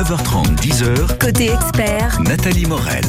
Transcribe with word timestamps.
9h30, 0.00 0.56
10h, 0.62 1.18
Côté 1.18 1.50
expert, 1.50 2.18
Nathalie 2.22 2.64
Morel. 2.64 3.04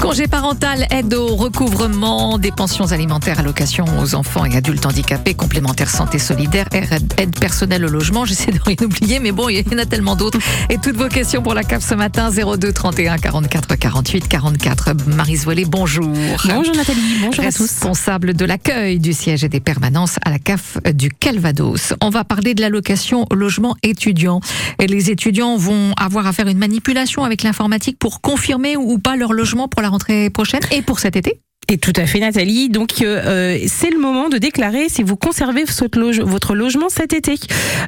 Congé 0.00 0.28
parental, 0.28 0.86
aide 0.90 1.12
au 1.12 1.34
recouvrement 1.34 2.38
des 2.38 2.52
pensions 2.52 2.92
alimentaires, 2.92 3.40
allocations 3.40 3.84
aux 4.00 4.14
enfants 4.14 4.44
et 4.44 4.56
adultes 4.56 4.86
handicapés, 4.86 5.34
complémentaire 5.34 5.90
santé 5.90 6.18
solidaire, 6.18 6.66
aide 6.72 7.38
personnelle 7.38 7.84
au 7.84 7.88
logement. 7.88 8.24
J'essaie 8.24 8.52
de 8.52 8.60
rien 8.64 8.76
oublier, 8.80 9.18
mais 9.18 9.32
bon, 9.32 9.48
il 9.48 9.56
y 9.56 9.74
en 9.74 9.78
a 9.78 9.86
tellement 9.86 10.14
d'autres. 10.14 10.38
Et 10.70 10.78
toutes 10.78 10.96
vos 10.96 11.08
questions 11.08 11.42
pour 11.42 11.52
la 11.52 11.64
CAF 11.64 11.84
ce 11.86 11.94
matin, 11.94 12.30
02 12.30 12.72
31 12.72 13.18
44 13.18 13.76
48 13.76 14.28
44. 14.28 14.94
Marise 15.08 15.44
Volé, 15.44 15.64
bonjour. 15.64 16.08
Bonjour 16.44 16.76
Nathalie, 16.76 17.00
bonjour 17.20 17.44
à 17.44 17.52
tous. 17.52 17.62
Responsable 17.62 18.34
de 18.34 18.44
l'accueil 18.44 19.00
du 19.00 19.12
siège 19.12 19.42
et 19.42 19.48
des 19.48 19.60
permanences 19.60 20.16
à 20.24 20.30
la 20.30 20.38
CAF 20.38 20.78
du 20.94 21.10
Calvados. 21.10 21.92
On 22.00 22.10
va 22.10 22.22
parler 22.24 22.54
de 22.54 22.60
l'allocation 22.60 23.26
au 23.30 23.34
logement 23.34 23.76
étudiant. 23.82 24.40
Et 24.80 24.86
les 24.86 25.10
étudiants 25.10 25.56
vont 25.56 25.92
avoir 25.96 26.26
à 26.26 26.32
faire 26.32 26.46
une 26.46 26.58
manipulation 26.58 27.24
avec 27.24 27.42
l'informatique 27.42 27.98
pour 27.98 28.20
confirmer 28.20 28.76
ou 28.76 28.98
pas 28.98 29.16
leur 29.16 29.32
logement 29.32 29.66
pour 29.66 29.82
la 29.82 29.87
rentrée 29.88 30.30
prochaine 30.30 30.62
et 30.70 30.82
pour 30.82 30.98
cet 30.98 31.16
été. 31.16 31.40
Et 31.70 31.76
tout 31.76 31.92
à 31.96 32.06
fait 32.06 32.18
Nathalie, 32.18 32.70
donc 32.70 33.02
euh, 33.02 33.58
c'est 33.66 33.90
le 33.90 33.98
moment 33.98 34.30
de 34.30 34.38
déclarer 34.38 34.88
si 34.88 35.02
vous 35.02 35.16
conservez 35.16 35.64
votre, 35.64 35.98
loge- 35.98 36.22
votre 36.22 36.54
logement 36.54 36.88
cet 36.88 37.12
été. 37.12 37.34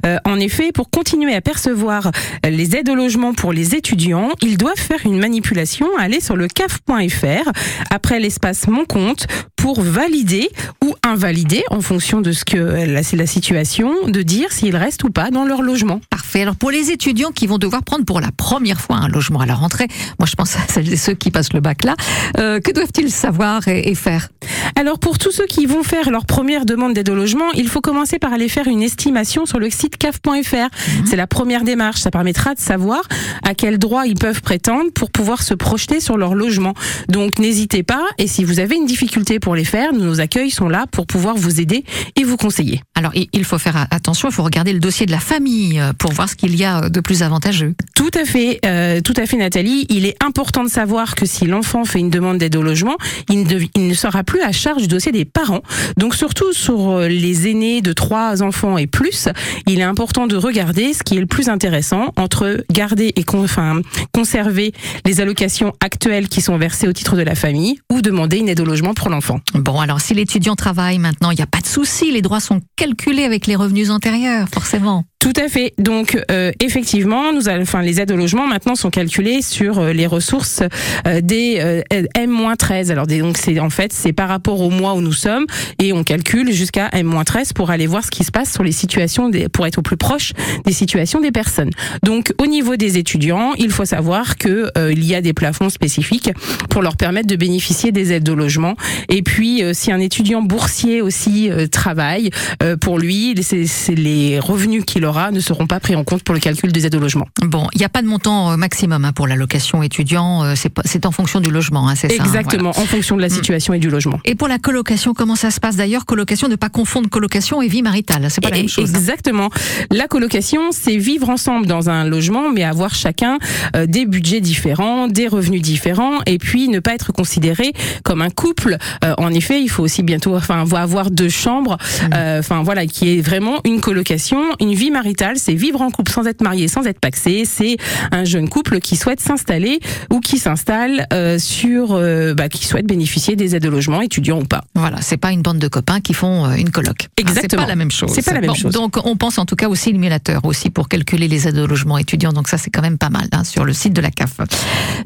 Euh, 0.05 0.19
en 0.27 0.39
effet, 0.39 0.71
pour 0.71 0.91
continuer 0.91 1.35
à 1.35 1.41
percevoir 1.41 2.11
les 2.47 2.77
aides 2.77 2.91
au 2.91 2.95
logement 2.95 3.33
pour 3.33 3.55
les 3.55 3.75
étudiants, 3.75 4.33
ils 4.43 4.59
doivent 4.59 4.77
faire 4.77 4.99
une 5.07 5.19
manipulation, 5.19 5.87
aller 5.99 6.21
sur 6.21 6.37
le 6.37 6.47
caf.fr, 6.47 7.51
après 7.89 8.21
l'espace 8.21 8.69
Mon 8.69 8.85
compte, 8.85 9.27
pour 9.57 9.81
valider 9.81 10.51
ou 10.85 10.95
invalider, 11.03 11.63
en 11.71 11.81
fonction 11.81 12.21
de 12.21 12.33
ce 12.33 12.45
que 12.45 12.59
là, 12.59 13.03
c'est 13.03 13.17
la 13.17 13.27
situation, 13.27 13.93
de 14.09 14.21
dire 14.23 14.53
s'ils 14.53 14.77
restent 14.77 15.05
ou 15.05 15.11
pas 15.11 15.31
dans 15.31 15.45
leur 15.45 15.63
logement. 15.63 16.01
Parfait. 16.11 16.43
Alors 16.43 16.57
pour 16.57 16.71
les 16.71 16.91
étudiants 16.91 17.31
qui 17.31 17.47
vont 17.47 17.59
devoir 17.59 17.83
prendre 17.83 18.05
pour 18.05 18.21
la 18.21 18.31
première 18.31 18.81
fois 18.81 18.97
un 18.97 19.09
logement 19.09 19.41
à 19.41 19.47
la 19.47 19.55
rentrée, 19.55 19.87
moi 20.19 20.27
je 20.27 20.35
pense 20.35 20.57
à 20.57 20.61
celles 20.69 20.93
et 20.93 20.97
ceux 20.99 21.15
qui 21.15 21.31
passent 21.31 21.53
le 21.55 21.61
bac 21.61 21.85
là, 21.85 21.95
euh, 22.39 22.61
que 22.61 22.73
doivent-ils 22.73 23.11
savoir 23.11 23.63
et, 23.71 23.91
et 23.91 23.95
faire 23.95 24.29
Alors 24.77 24.99
pour 24.99 25.19
tous 25.19 25.31
ceux 25.31 25.47
qui 25.47 25.67
vont 25.67 25.83
faire 25.83 26.11
leur 26.11 26.27
première 26.27 26.67
demande 26.67 26.95
d'aide 26.95 27.09
au 27.09 27.15
logement, 27.15 27.51
il 27.53 27.69
faut 27.69 27.81
commencer 27.81 28.19
par 28.19 28.33
aller 28.33 28.49
faire 28.49 28.67
une 28.67 28.83
estimation 28.83 29.47
sur 29.47 29.59
le 29.59 29.71
site 29.71 29.97
caf.fr. 29.97 30.69
C'est 31.05 31.17
la 31.17 31.27
première 31.27 31.65
démarche. 31.65 32.01
Ça 32.01 32.11
permettra 32.11 32.55
de 32.55 32.61
savoir 32.61 33.03
à 33.43 33.55
quel 33.55 33.79
droit 33.79 34.07
ils 34.07 34.15
peuvent 34.15 34.43
prétendre 34.43 34.91
pour 34.93 35.11
pouvoir 35.11 35.43
se 35.43 35.55
projeter 35.55 36.01
sur 36.01 36.17
leur 36.17 36.35
logement. 36.35 36.75
Donc 37.09 37.39
n'hésitez 37.39 37.83
pas. 37.83 38.05
Et 38.19 38.27
si 38.27 38.45
vous 38.45 38.61
avez 38.61 38.77
une 38.77 38.87
difficulté 38.87 39.41
pour 39.41 39.55
les 39.55 39.65
faire, 39.65 39.93
nos 39.93 40.21
accueils 40.21 40.51
sont 40.51 40.69
là 40.69 40.87
pour 40.91 41.07
pouvoir 41.07 41.37
vous 41.37 41.61
aider 41.61 41.85
et 42.17 42.25
vous 42.25 42.37
conseiller. 42.37 42.83
Alors 42.95 43.13
il 43.15 43.45
faut 43.45 43.59
faire 43.59 43.87
attention, 43.91 44.29
il 44.29 44.35
faut 44.35 44.43
regarder 44.43 44.73
le 44.73 44.81
dossier 44.81 45.07
de 45.07 45.11
la 45.11 45.21
famille 45.21 45.81
euh, 45.81 45.93
pour 45.99 46.13
voir 46.13 46.29
ce 46.29 46.35
qu'il 46.35 46.55
y 46.57 46.65
a 46.65 46.89
de 46.89 47.01
plus 47.01 47.23
avantageux. 47.23 47.75
Tout 47.95 48.11
à 48.15 48.25
fait, 48.25 48.61
euh, 48.65 49.01
tout 49.01 49.15
à 49.17 49.27
fait 49.27 49.37
Nathalie. 49.37 49.87
Il 49.89 50.07
est 50.07 50.17
important 50.23 50.65
de 50.65 50.69
savoir 50.69 51.15
que 51.15 51.27
si 51.27 51.47
l'enfant 51.47 51.85
fait 51.85 51.99
une 51.99 52.11
demande 52.11 52.39
d'aide 52.39 52.57
au 52.57 52.63
logement, 52.63 52.97
il 53.29 53.45
ne, 53.45 53.60
il 53.77 53.89
ne 53.89 53.95
sera 53.95 54.25
plus 54.25 54.41
à 54.43 54.53
charge 54.53 54.83
du 54.83 54.89
dossier 54.89 55.13
des 55.13 55.25
parents. 55.25 55.63
Donc 55.97 56.15
surtout 56.15 56.53
sur 56.53 56.91
euh, 56.91 57.09
les 57.09 57.49
aînés 57.49 57.81
de 57.83 57.93
trois 57.93 58.43
enfants 58.43 58.79
et 58.79 58.87
plus, 58.87 59.29
il 59.67 59.81
est 59.81 59.85
important 59.85 60.27
de 60.27 60.37
regarder 60.37 60.93
ce 60.95 61.03
qui 61.03 61.17
est 61.17 61.21
le 61.21 61.27
plus 61.27 61.49
intéressant 61.49 62.13
entre 62.17 62.65
garder 62.73 63.13
et 63.17 63.25
con- 63.25 63.45
enfin, 63.45 63.81
conserver 64.13 64.73
les 65.07 65.21
allocations 65.21 65.73
actuelles 65.81 66.29
qui 66.29 66.41
sont 66.41 66.57
versées 66.59 66.89
au 66.89 66.93
titre 66.93 67.17
de 67.17 67.23
la 67.23 67.35
famille 67.35 67.79
ou 67.93 68.03
demander 68.03 68.39
une 68.39 68.49
aide 68.49 68.61
au 68.61 68.65
logement 68.65 68.95
pour 68.95 69.09
l'enfant. 69.09 69.41
Bon 69.55 69.81
alors 69.81 70.01
si 70.01 70.15
l'étudiant 70.15 70.57
travaille 70.57 70.99
maintenant, 70.99 71.31
il 71.31 71.37
n'y 71.37 71.43
a 71.43 71.47
pas 71.47 71.61
de 71.61 71.67
souci, 71.67 72.11
les 72.11 72.23
droits 72.23 72.41
sont 72.41 72.61
calculés 72.77 73.25
avec 73.25 73.47
les 73.47 73.57
revenus 73.57 73.91
antérieurs, 73.91 74.49
forcément. 74.53 75.05
Tout 75.21 75.33
à 75.37 75.49
fait. 75.49 75.75
Donc 75.79 76.19
euh, 76.31 76.51
effectivement, 76.61 77.33
nous 77.33 77.49
enfin 77.49 77.83
les 77.83 78.01
aides 78.01 78.11
au 78.11 78.17
logement 78.17 78.47
maintenant 78.47 78.75
sont 78.75 78.89
calculées 78.89 79.43
sur 79.43 79.79
euh, 79.79 79.93
les 79.93 80.07
ressources 80.07 80.63
euh, 81.07 81.21
des 81.21 81.59
euh, 81.61 81.83
M-13. 82.15 82.91
Alors 82.91 83.07
des- 83.07 83.19
donc 83.21 83.37
c'est 83.37 83.50
en 83.59 83.71
fait 83.71 83.93
c'est 83.93 84.13
par 84.13 84.29
rapport 84.29 84.61
au 84.61 84.71
mois 84.71 84.95
où 84.95 85.01
nous 85.01 85.13
sommes 85.13 85.47
et 85.79 85.93
on 85.93 86.05
calcule 86.05 86.53
jusqu'à 86.53 86.89
M-13 86.93 87.53
pour 87.55 87.71
aller 87.71 87.87
voir 87.87 88.05
ce 88.05 88.11
qui 88.11 88.23
se 88.25 88.31
passe 88.31 88.53
sur 88.53 88.63
les 88.63 88.73
situations 88.73 89.29
des, 89.29 89.49
pour 89.49 89.67
être 89.67 89.79
au 89.79 89.83
plus 89.83 89.97
proche 89.97 90.33
des 90.67 90.73
situations 90.73 91.21
des 91.21 91.33
personnes. 91.33 91.71
Donc 92.05 92.33
au 92.39 92.47
niveau 92.47 92.77
des 92.77 92.99
étudiants, 92.99 93.53
il 93.59 93.71
faut 93.71 93.85
savoir 93.85 94.37
que 94.37 94.71
euh, 94.77 94.93
il 94.93 95.05
y 95.05 95.15
a 95.15 95.21
des 95.23 95.33
plafonds 95.33 95.71
spécifiques 95.71 96.31
pour 96.69 96.83
leur 96.83 96.97
permettre 96.97 97.27
de 97.27 97.37
bénéficier 97.37 97.91
des 97.93 98.13
aides 98.13 98.29
au 98.29 98.35
logement. 98.35 98.77
Et 99.09 99.23
puis 99.23 99.63
euh, 99.65 99.73
si 99.75 99.91
un 99.91 99.99
étudiant 100.01 100.43
boursier 100.43 101.01
aussi 101.03 101.51
euh, 101.51 101.67
travaille, 101.67 102.31
euh, 102.63 102.77
pour 102.77 102.99
lui, 102.99 103.35
c'est 103.43 103.67
c'est 103.67 103.95
les 103.95 104.39
revenus 104.39 104.85
qu'il 104.85 105.05
aura 105.07 105.31
ne 105.31 105.41
seront 105.41 105.67
pas 105.67 105.81
pris 105.81 105.97
en 105.97 106.05
compte 106.05 106.23
pour 106.23 106.35
le 106.35 106.41
calcul 106.41 106.71
des 106.73 106.85
aides 106.87 106.95
au 106.95 107.01
logement. 107.01 107.27
Bon, 107.43 107.67
il 107.75 107.79
n'y 107.79 107.85
a 107.85 107.89
pas 107.89 108.03
de 108.03 108.07
montant 108.07 108.53
euh, 108.53 108.57
maximum 108.57 109.05
hein, 109.05 109.13
pour 109.13 109.27
l'allocation 109.27 109.83
étudiant, 109.83 110.45
euh, 110.45 110.53
c'est 110.57 110.69
pas- 110.69 110.83
c'est 110.85 111.07
en 111.07 111.13
fonction 111.13 111.41
du 111.41 111.51
logement, 111.51 111.89
hein, 111.89 111.95
c'est 111.97 112.09
ça. 112.09 112.15
hein, 112.15 112.17
voilà. 112.27 112.41
Exactement, 112.41 112.71
en 112.71 112.85
fonction 112.87 113.17
de 113.17 113.23
la 113.23 113.30
situation 113.31 113.75
et 113.75 113.79
du 113.79 113.91
logement. 113.91 114.19
Et 114.25 114.35
pour 114.35 114.49
la 114.49 114.59
colocation, 114.59 115.15
comment 115.15 115.37
ça 115.37 115.51
se 115.51 115.61
passe 115.61 115.77
d'ailleurs 115.77 116.05
Colocation, 116.07 116.49
ne 116.49 116.57
pas 116.57 116.69
confondre 116.69 117.09
colocation 117.09 117.63
et 117.63 117.69
vie 117.69 117.83
maritale, 117.83 118.27
c'est 118.31 118.41
pas 118.41 118.51
la 118.51 118.57
même 118.57 118.69
chose. 118.69 118.91
hein. 118.95 118.99
Exactement. 118.99 119.51
La 119.91 120.07
colocation, 120.09 120.73
c'est 120.73 120.97
vivre 120.97 121.29
ensemble 121.29 121.67
dans 121.67 121.89
un 121.91 122.05
logement, 122.05 122.51
mais 122.51 122.65
avoir 122.65 122.95
chacun 122.95 123.39
euh, 123.77 123.87
des 123.87 124.07
budgets 124.07 124.41
différents, 124.41 125.09
des 125.09 125.29
revenus 125.29 125.63
différents, 125.63 126.19
et 126.27 126.39
puis 126.39 126.69
ne 126.69 126.79
pas 126.81 126.95
être 126.95 127.13
considéré 127.13 127.73
comme 128.05 128.23
un 128.23 128.31
couple. 128.31 128.77
Euh, 129.05 129.15
en 129.19 129.33
effet, 129.33 129.61
il 129.63 129.69
faut 129.69 129.83
aussi 129.83 130.03
bientôt, 130.03 130.35
enfin, 130.37 130.65
avoir 130.75 131.11
deux 131.11 131.29
chambres. 131.29 131.77
euh, 132.15 132.39
Enfin, 132.41 132.63
voilà, 132.63 132.87
qui 132.87 133.19
est 133.19 133.21
vraiment 133.21 133.61
une 133.65 133.81
colocation. 133.81 134.41
Une 134.61 134.73
vie 134.75 134.91
maritale, 134.91 135.37
c'est 135.37 135.55
vivre 135.55 135.81
en 135.83 135.91
couple 135.91 136.11
sans 136.11 136.27
être 136.27 136.43
marié, 136.43 136.69
sans 136.69 136.87
être 136.87 136.99
paxé. 137.01 137.45
C'est 137.45 137.77
un 138.13 138.25
jeune 138.25 138.49
couple 138.49 138.81
qui 138.81 138.97
souhaite 138.97 139.21
s'installer 139.21 139.81
ou 140.11 140.21
qui 140.21 140.39
s'installe 140.39 141.07
euh, 141.13 141.39
sur, 141.39 141.99
bah, 142.35 142.49
qui 142.49 142.67
souhaite 142.67 142.87
bénéficier 142.87 143.20
des 143.37 143.55
aides 143.57 143.63
de 143.63 143.69
logement, 143.69 144.01
étudiants 144.01 144.41
ou 144.41 144.45
pas. 144.45 144.65
Voilà, 144.75 145.01
c'est 145.03 145.17
pas 145.17 145.31
une 145.33 145.43
bande 145.43 145.59
de 145.59 145.69
copains 145.69 146.01
qui 146.01 146.15
font 146.15 146.47
euh, 146.47 146.55
une 146.55 146.71
coloc. 146.71 146.97
Hein, 147.03 147.07
c'est 147.19 147.23
Exactement. 147.23 147.63
pas 147.63 147.69
la 147.69 147.77
même 147.77 147.91
chose. 147.91 148.11
C'est 148.15 148.25
pas 148.25 148.33
la 148.33 148.41
même 148.41 148.49
Bon, 148.51 148.55
chose. 148.55 148.73
Donc 148.73 148.97
on 149.05 149.17
pense 149.17 149.39
en 149.39 149.45
tout 149.45 149.57
cas 149.57 149.69
au 149.69 149.75
simulateur 149.75 150.45
aussi 150.45 150.71
pour 150.71 150.89
calculer 150.89 151.29
les 151.29 151.47
aides 151.47 151.59
au 151.59 151.67
logement 151.67 151.99
étudiant. 151.99 152.33
Donc 152.33 152.49
ça 152.49 152.59
c'est 152.59 152.71
quand 152.71 152.83
même 152.83 152.99
pas 152.99 153.11
mal 153.11 153.29
hein, 153.33 153.45
sur 153.45 153.65
le 153.65 153.73
site 153.73 153.93
de 153.93 154.01
la 154.01 154.11
CAF. 154.11 154.39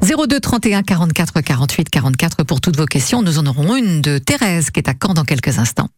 02 0.01 0.39
31 0.39 0.83
44 0.83 1.41
48 1.41 1.89
44 1.89 2.43
pour 2.43 2.61
toutes 2.61 2.77
vos 2.77 2.85
questions. 2.85 3.21
Nous 3.21 3.37
en 3.39 3.45
aurons 3.45 3.75
une 3.75 4.01
de 4.01 4.17
Thérèse 4.17 4.71
qui 4.71 4.79
est 4.79 4.89
à 4.89 4.93
Caen 5.01 5.13
dans 5.13 5.23
quelques 5.25 5.59
instants. 5.59 5.89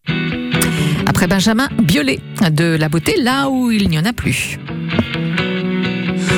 Après 1.06 1.28
Benjamin 1.28 1.68
Biolay 1.84 2.20
de 2.52 2.76
la 2.80 2.90
beauté 2.90 3.16
là 3.22 3.50
où 3.50 3.72
il 3.72 3.90
n'y 3.90 3.98
en 4.00 4.06
a 4.06 4.14
plus. 4.14 4.58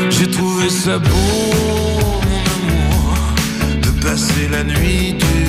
J'ai 0.09 0.27
trouvé 0.29 0.69
ça 0.69 0.99
beau, 0.99 1.09
mon 1.09 2.43
amour, 2.53 3.15
de 3.81 4.03
passer 4.03 4.47
la 4.51 4.63
nuit 4.63 5.13
du 5.13 5.48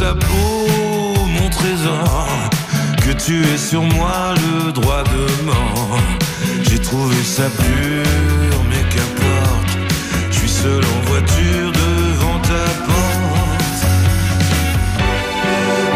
beau, 0.00 1.26
mon 1.26 1.48
trésor, 1.50 2.28
que 3.04 3.12
tu 3.12 3.42
aies 3.42 3.58
sur 3.58 3.82
moi 3.82 4.34
le 4.36 4.72
droit 4.72 5.02
de 5.02 5.44
mort. 5.44 5.98
J'ai 6.62 6.78
trouvé 6.78 7.16
ça 7.22 7.44
pur, 7.50 8.64
mais 8.70 8.82
qu'importe, 8.90 9.78
je 10.30 10.38
suis 10.38 10.48
seul 10.48 10.82
en 10.84 11.10
voiture 11.10 11.72
devant 11.72 12.38
ta 12.40 12.64
porte. 12.86 13.86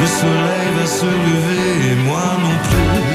Le 0.01 0.07
soleil 0.07 0.69
va 0.79 0.87
se 0.87 1.07
lever 1.07 1.93
et 1.93 1.97
moi 2.05 2.25
non 2.43 2.57
plus. 2.69 3.12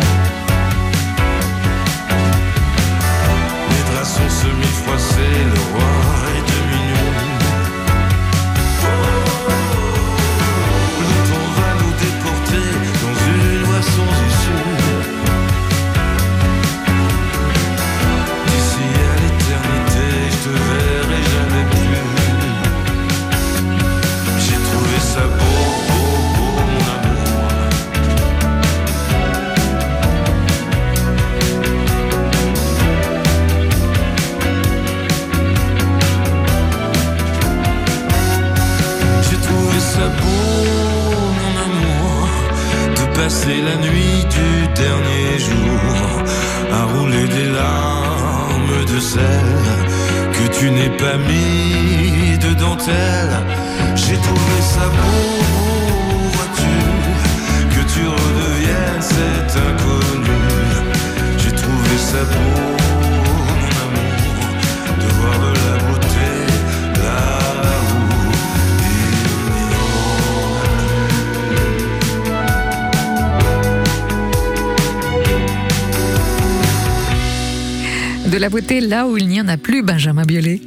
De 78.37 78.41
la 78.43 78.49
beauté 78.49 78.81
là 78.81 79.07
où 79.07 79.17
il 79.17 79.27
n'y 79.27 79.41
en 79.41 79.47
a 79.47 79.57
plus, 79.57 79.81
Benjamin 79.81 80.21
Biolay. 80.21 80.61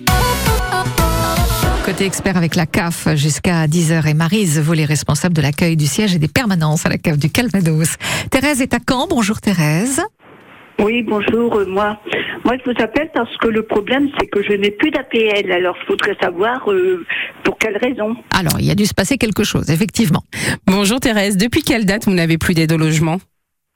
Côté 1.84 2.04
expert 2.04 2.36
avec 2.36 2.56
la 2.56 2.66
CAF 2.66 3.14
jusqu'à 3.14 3.68
10h 3.68 4.08
et 4.08 4.14
Marise, 4.14 4.58
vous 4.58 4.72
les 4.72 4.84
responsables 4.84 5.36
de 5.36 5.40
l'accueil 5.40 5.76
du 5.76 5.86
siège 5.86 6.16
et 6.16 6.18
des 6.18 6.26
permanences 6.26 6.84
à 6.84 6.88
la 6.88 6.98
CAF 6.98 7.16
du 7.16 7.30
Calvados. 7.30 7.94
Thérèse 8.32 8.60
est 8.60 8.74
à 8.74 8.78
Caen. 8.84 9.06
Bonjour 9.08 9.40
Thérèse. 9.40 10.02
Oui, 10.80 11.04
bonjour, 11.04 11.58
euh, 11.58 11.64
moi. 11.64 12.00
Moi, 12.44 12.56
je 12.58 12.72
vous 12.72 12.82
appelle 12.82 13.08
parce 13.14 13.36
que 13.36 13.46
le 13.46 13.62
problème, 13.62 14.08
c'est 14.18 14.26
que 14.26 14.42
je 14.42 14.54
n'ai 14.54 14.72
plus 14.72 14.90
d'APL. 14.90 15.52
Alors, 15.52 15.76
je 15.82 15.92
voudrais 15.92 16.16
savoir 16.20 16.68
euh, 16.72 17.06
pour 17.44 17.56
quelle 17.56 17.76
raison. 17.76 18.16
Alors, 18.36 18.58
il 18.58 18.66
y 18.66 18.72
a 18.72 18.74
dû 18.74 18.86
se 18.86 18.94
passer 18.94 19.16
quelque 19.16 19.44
chose, 19.44 19.70
effectivement. 19.70 20.24
Bonjour 20.66 20.98
Thérèse, 20.98 21.36
depuis 21.36 21.62
quelle 21.62 21.84
date 21.84 22.06
vous 22.06 22.14
n'avez 22.14 22.36
plus 22.36 22.54
d'aide 22.54 22.72
au 22.72 22.78
logement? 22.78 23.20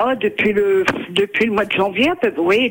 Oh, 0.07 0.13
depuis 0.21 0.53
le 0.53 0.85
depuis 1.15 1.47
le 1.47 1.53
mois 1.53 1.65
de 1.65 1.73
janvier, 1.73 2.11
à 2.11 2.17
peu 2.17 2.33
oui, 2.37 2.71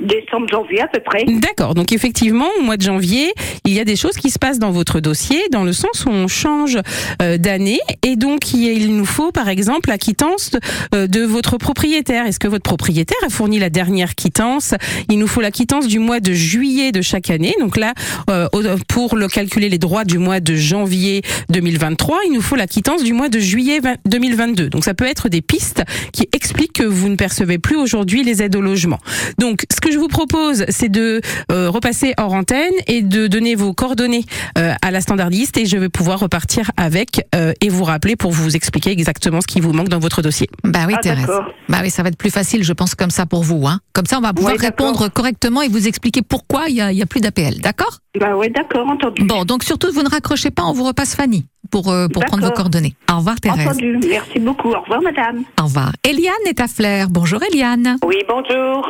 décembre, 0.00 0.48
janvier 0.48 0.80
à 0.80 0.88
peu 0.88 1.00
près. 1.00 1.24
D'accord, 1.26 1.74
donc 1.74 1.92
effectivement, 1.92 2.46
au 2.58 2.62
mois 2.62 2.76
de 2.78 2.82
janvier, 2.82 3.32
il 3.66 3.72
y 3.74 3.80
a 3.80 3.84
des 3.84 3.96
choses 3.96 4.16
qui 4.16 4.30
se 4.30 4.38
passent 4.38 4.58
dans 4.58 4.70
votre 4.70 5.00
dossier, 5.00 5.38
dans 5.50 5.64
le 5.64 5.72
sens 5.72 6.06
où 6.06 6.10
on 6.10 6.26
change 6.26 6.78
euh, 7.20 7.36
d'année, 7.36 7.80
et 8.02 8.16
donc 8.16 8.54
il 8.54 8.96
nous 8.96 9.04
faut 9.04 9.30
par 9.30 9.48
exemple 9.48 9.90
la 9.90 9.98
quittance 9.98 10.52
de, 10.52 10.60
euh, 10.94 11.06
de 11.06 11.20
votre 11.22 11.58
propriétaire. 11.58 12.26
Est-ce 12.26 12.38
que 12.38 12.48
votre 12.48 12.62
propriétaire 12.62 13.18
a 13.26 13.28
fourni 13.28 13.58
la 13.58 13.68
dernière 13.68 14.14
quittance? 14.14 14.74
Il 15.10 15.18
nous 15.18 15.26
faut 15.26 15.42
la 15.42 15.50
quittance 15.50 15.86
du 15.86 15.98
mois 15.98 16.20
de 16.20 16.32
juillet 16.32 16.92
de 16.92 17.02
chaque 17.02 17.28
année. 17.30 17.54
Donc 17.60 17.76
là, 17.76 17.92
euh, 18.30 18.48
pour 18.88 19.16
le 19.16 19.28
calculer 19.28 19.68
les 19.68 19.78
droits 19.78 20.04
du 20.04 20.18
mois 20.18 20.40
de 20.40 20.54
janvier 20.54 21.20
2023, 21.50 22.20
il 22.26 22.32
nous 22.32 22.42
faut 22.42 22.56
la 22.56 22.66
quittance 22.66 23.02
du 23.02 23.12
mois 23.12 23.28
de 23.28 23.38
juillet 23.38 23.80
20 23.80 23.96
2022. 24.06 24.70
Donc 24.70 24.84
ça 24.84 24.94
peut 24.94 25.06
être 25.06 25.28
des 25.28 25.42
pistes 25.42 25.82
qui 26.12 26.26
expliquent 26.32 26.69
que 26.72 26.82
vous 26.82 27.08
ne 27.08 27.16
percevez 27.16 27.58
plus 27.58 27.76
aujourd'hui 27.76 28.22
les 28.24 28.42
aides 28.42 28.56
au 28.56 28.60
logement. 28.60 28.98
Donc, 29.38 29.64
ce 29.72 29.80
que 29.80 29.90
je 29.90 29.98
vous 29.98 30.08
propose, 30.08 30.64
c'est 30.68 30.88
de 30.88 31.20
euh, 31.52 31.70
repasser 31.70 32.14
hors 32.18 32.32
antenne 32.32 32.72
et 32.86 33.02
de 33.02 33.26
donner 33.26 33.54
vos 33.54 33.72
coordonnées 33.72 34.24
euh, 34.58 34.72
à 34.82 34.90
la 34.90 35.00
standardiste 35.00 35.56
et 35.58 35.66
je 35.66 35.76
vais 35.76 35.88
pouvoir 35.88 36.20
repartir 36.20 36.70
avec 36.76 37.26
euh, 37.34 37.52
et 37.60 37.68
vous 37.68 37.84
rappeler 37.84 38.16
pour 38.16 38.32
vous 38.32 38.54
expliquer 38.56 38.90
exactement 38.90 39.40
ce 39.40 39.46
qui 39.46 39.60
vous 39.60 39.72
manque 39.72 39.88
dans 39.88 39.98
votre 39.98 40.22
dossier. 40.22 40.48
Bah 40.64 40.80
oui, 40.86 40.94
Ah, 40.96 41.00
Thérèse. 41.02 41.26
d'accord. 41.26 41.44
Bah 41.68 41.78
oui, 41.82 41.90
ça 41.90 42.02
va 42.02 42.08
être 42.08 42.18
plus 42.18 42.30
facile, 42.30 42.62
je 42.64 42.72
pense, 42.72 42.94
comme 42.94 43.10
ça 43.10 43.26
pour 43.26 43.42
vous. 43.42 43.66
Hein. 43.66 43.80
Comme 43.92 44.06
ça, 44.06 44.18
on 44.18 44.22
va 44.22 44.32
pouvoir 44.32 44.54
Oui, 44.54 44.60
répondre 44.60 45.08
correctement 45.08 45.62
et 45.62 45.68
vous 45.68 45.86
expliquer 45.88 46.22
pourquoi 46.22 46.68
il 46.68 46.76
y 46.76 46.80
a, 46.80 46.92
il 46.92 46.98
y 46.98 47.02
a 47.02 47.06
plus 47.06 47.20
d'APL. 47.20 47.60
D'accord? 47.60 47.98
Bah 48.18 48.36
ouais, 48.36 48.50
d'accord, 48.50 48.86
entendu. 48.88 49.22
Bon, 49.24 49.44
donc 49.44 49.62
surtout, 49.64 49.88
vous 49.92 50.02
ne 50.02 50.08
raccrochez 50.08 50.50
pas, 50.50 50.64
on 50.64 50.72
vous 50.72 50.84
repasse 50.84 51.14
Fanny 51.14 51.46
pour, 51.70 51.90
euh, 51.90 52.08
pour 52.08 52.24
prendre 52.24 52.44
vos 52.44 52.52
coordonnées. 52.52 52.94
Au 53.12 53.16
revoir, 53.18 53.40
Thérèse. 53.40 53.66
Entendu. 53.66 53.98
Merci 54.08 54.38
beaucoup. 54.38 54.70
Au 54.70 54.80
revoir, 54.80 55.02
madame. 55.02 55.44
Au 55.60 55.64
revoir. 55.64 55.92
Eliane 56.08 56.32
est 56.46 56.60
à 56.60 56.68
Flair. 56.68 57.08
Bonjour, 57.10 57.40
Eliane. 57.42 57.96
Oui, 58.04 58.16
bonjour. 58.28 58.88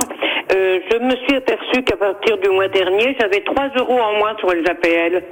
Euh, 0.52 0.79
je 0.91 0.99
me 0.99 1.14
suis 1.26 1.37
aperçue 1.37 1.82
qu'à 1.85 1.97
partir 1.97 2.37
du 2.38 2.49
mois 2.50 2.69
dernier, 2.69 3.17
j'avais 3.20 3.43
3 3.44 3.69
euros 3.79 3.99
en 4.00 4.19
moins 4.19 4.37
sur 4.38 4.50
les 4.52 4.62
APL. 4.69 5.23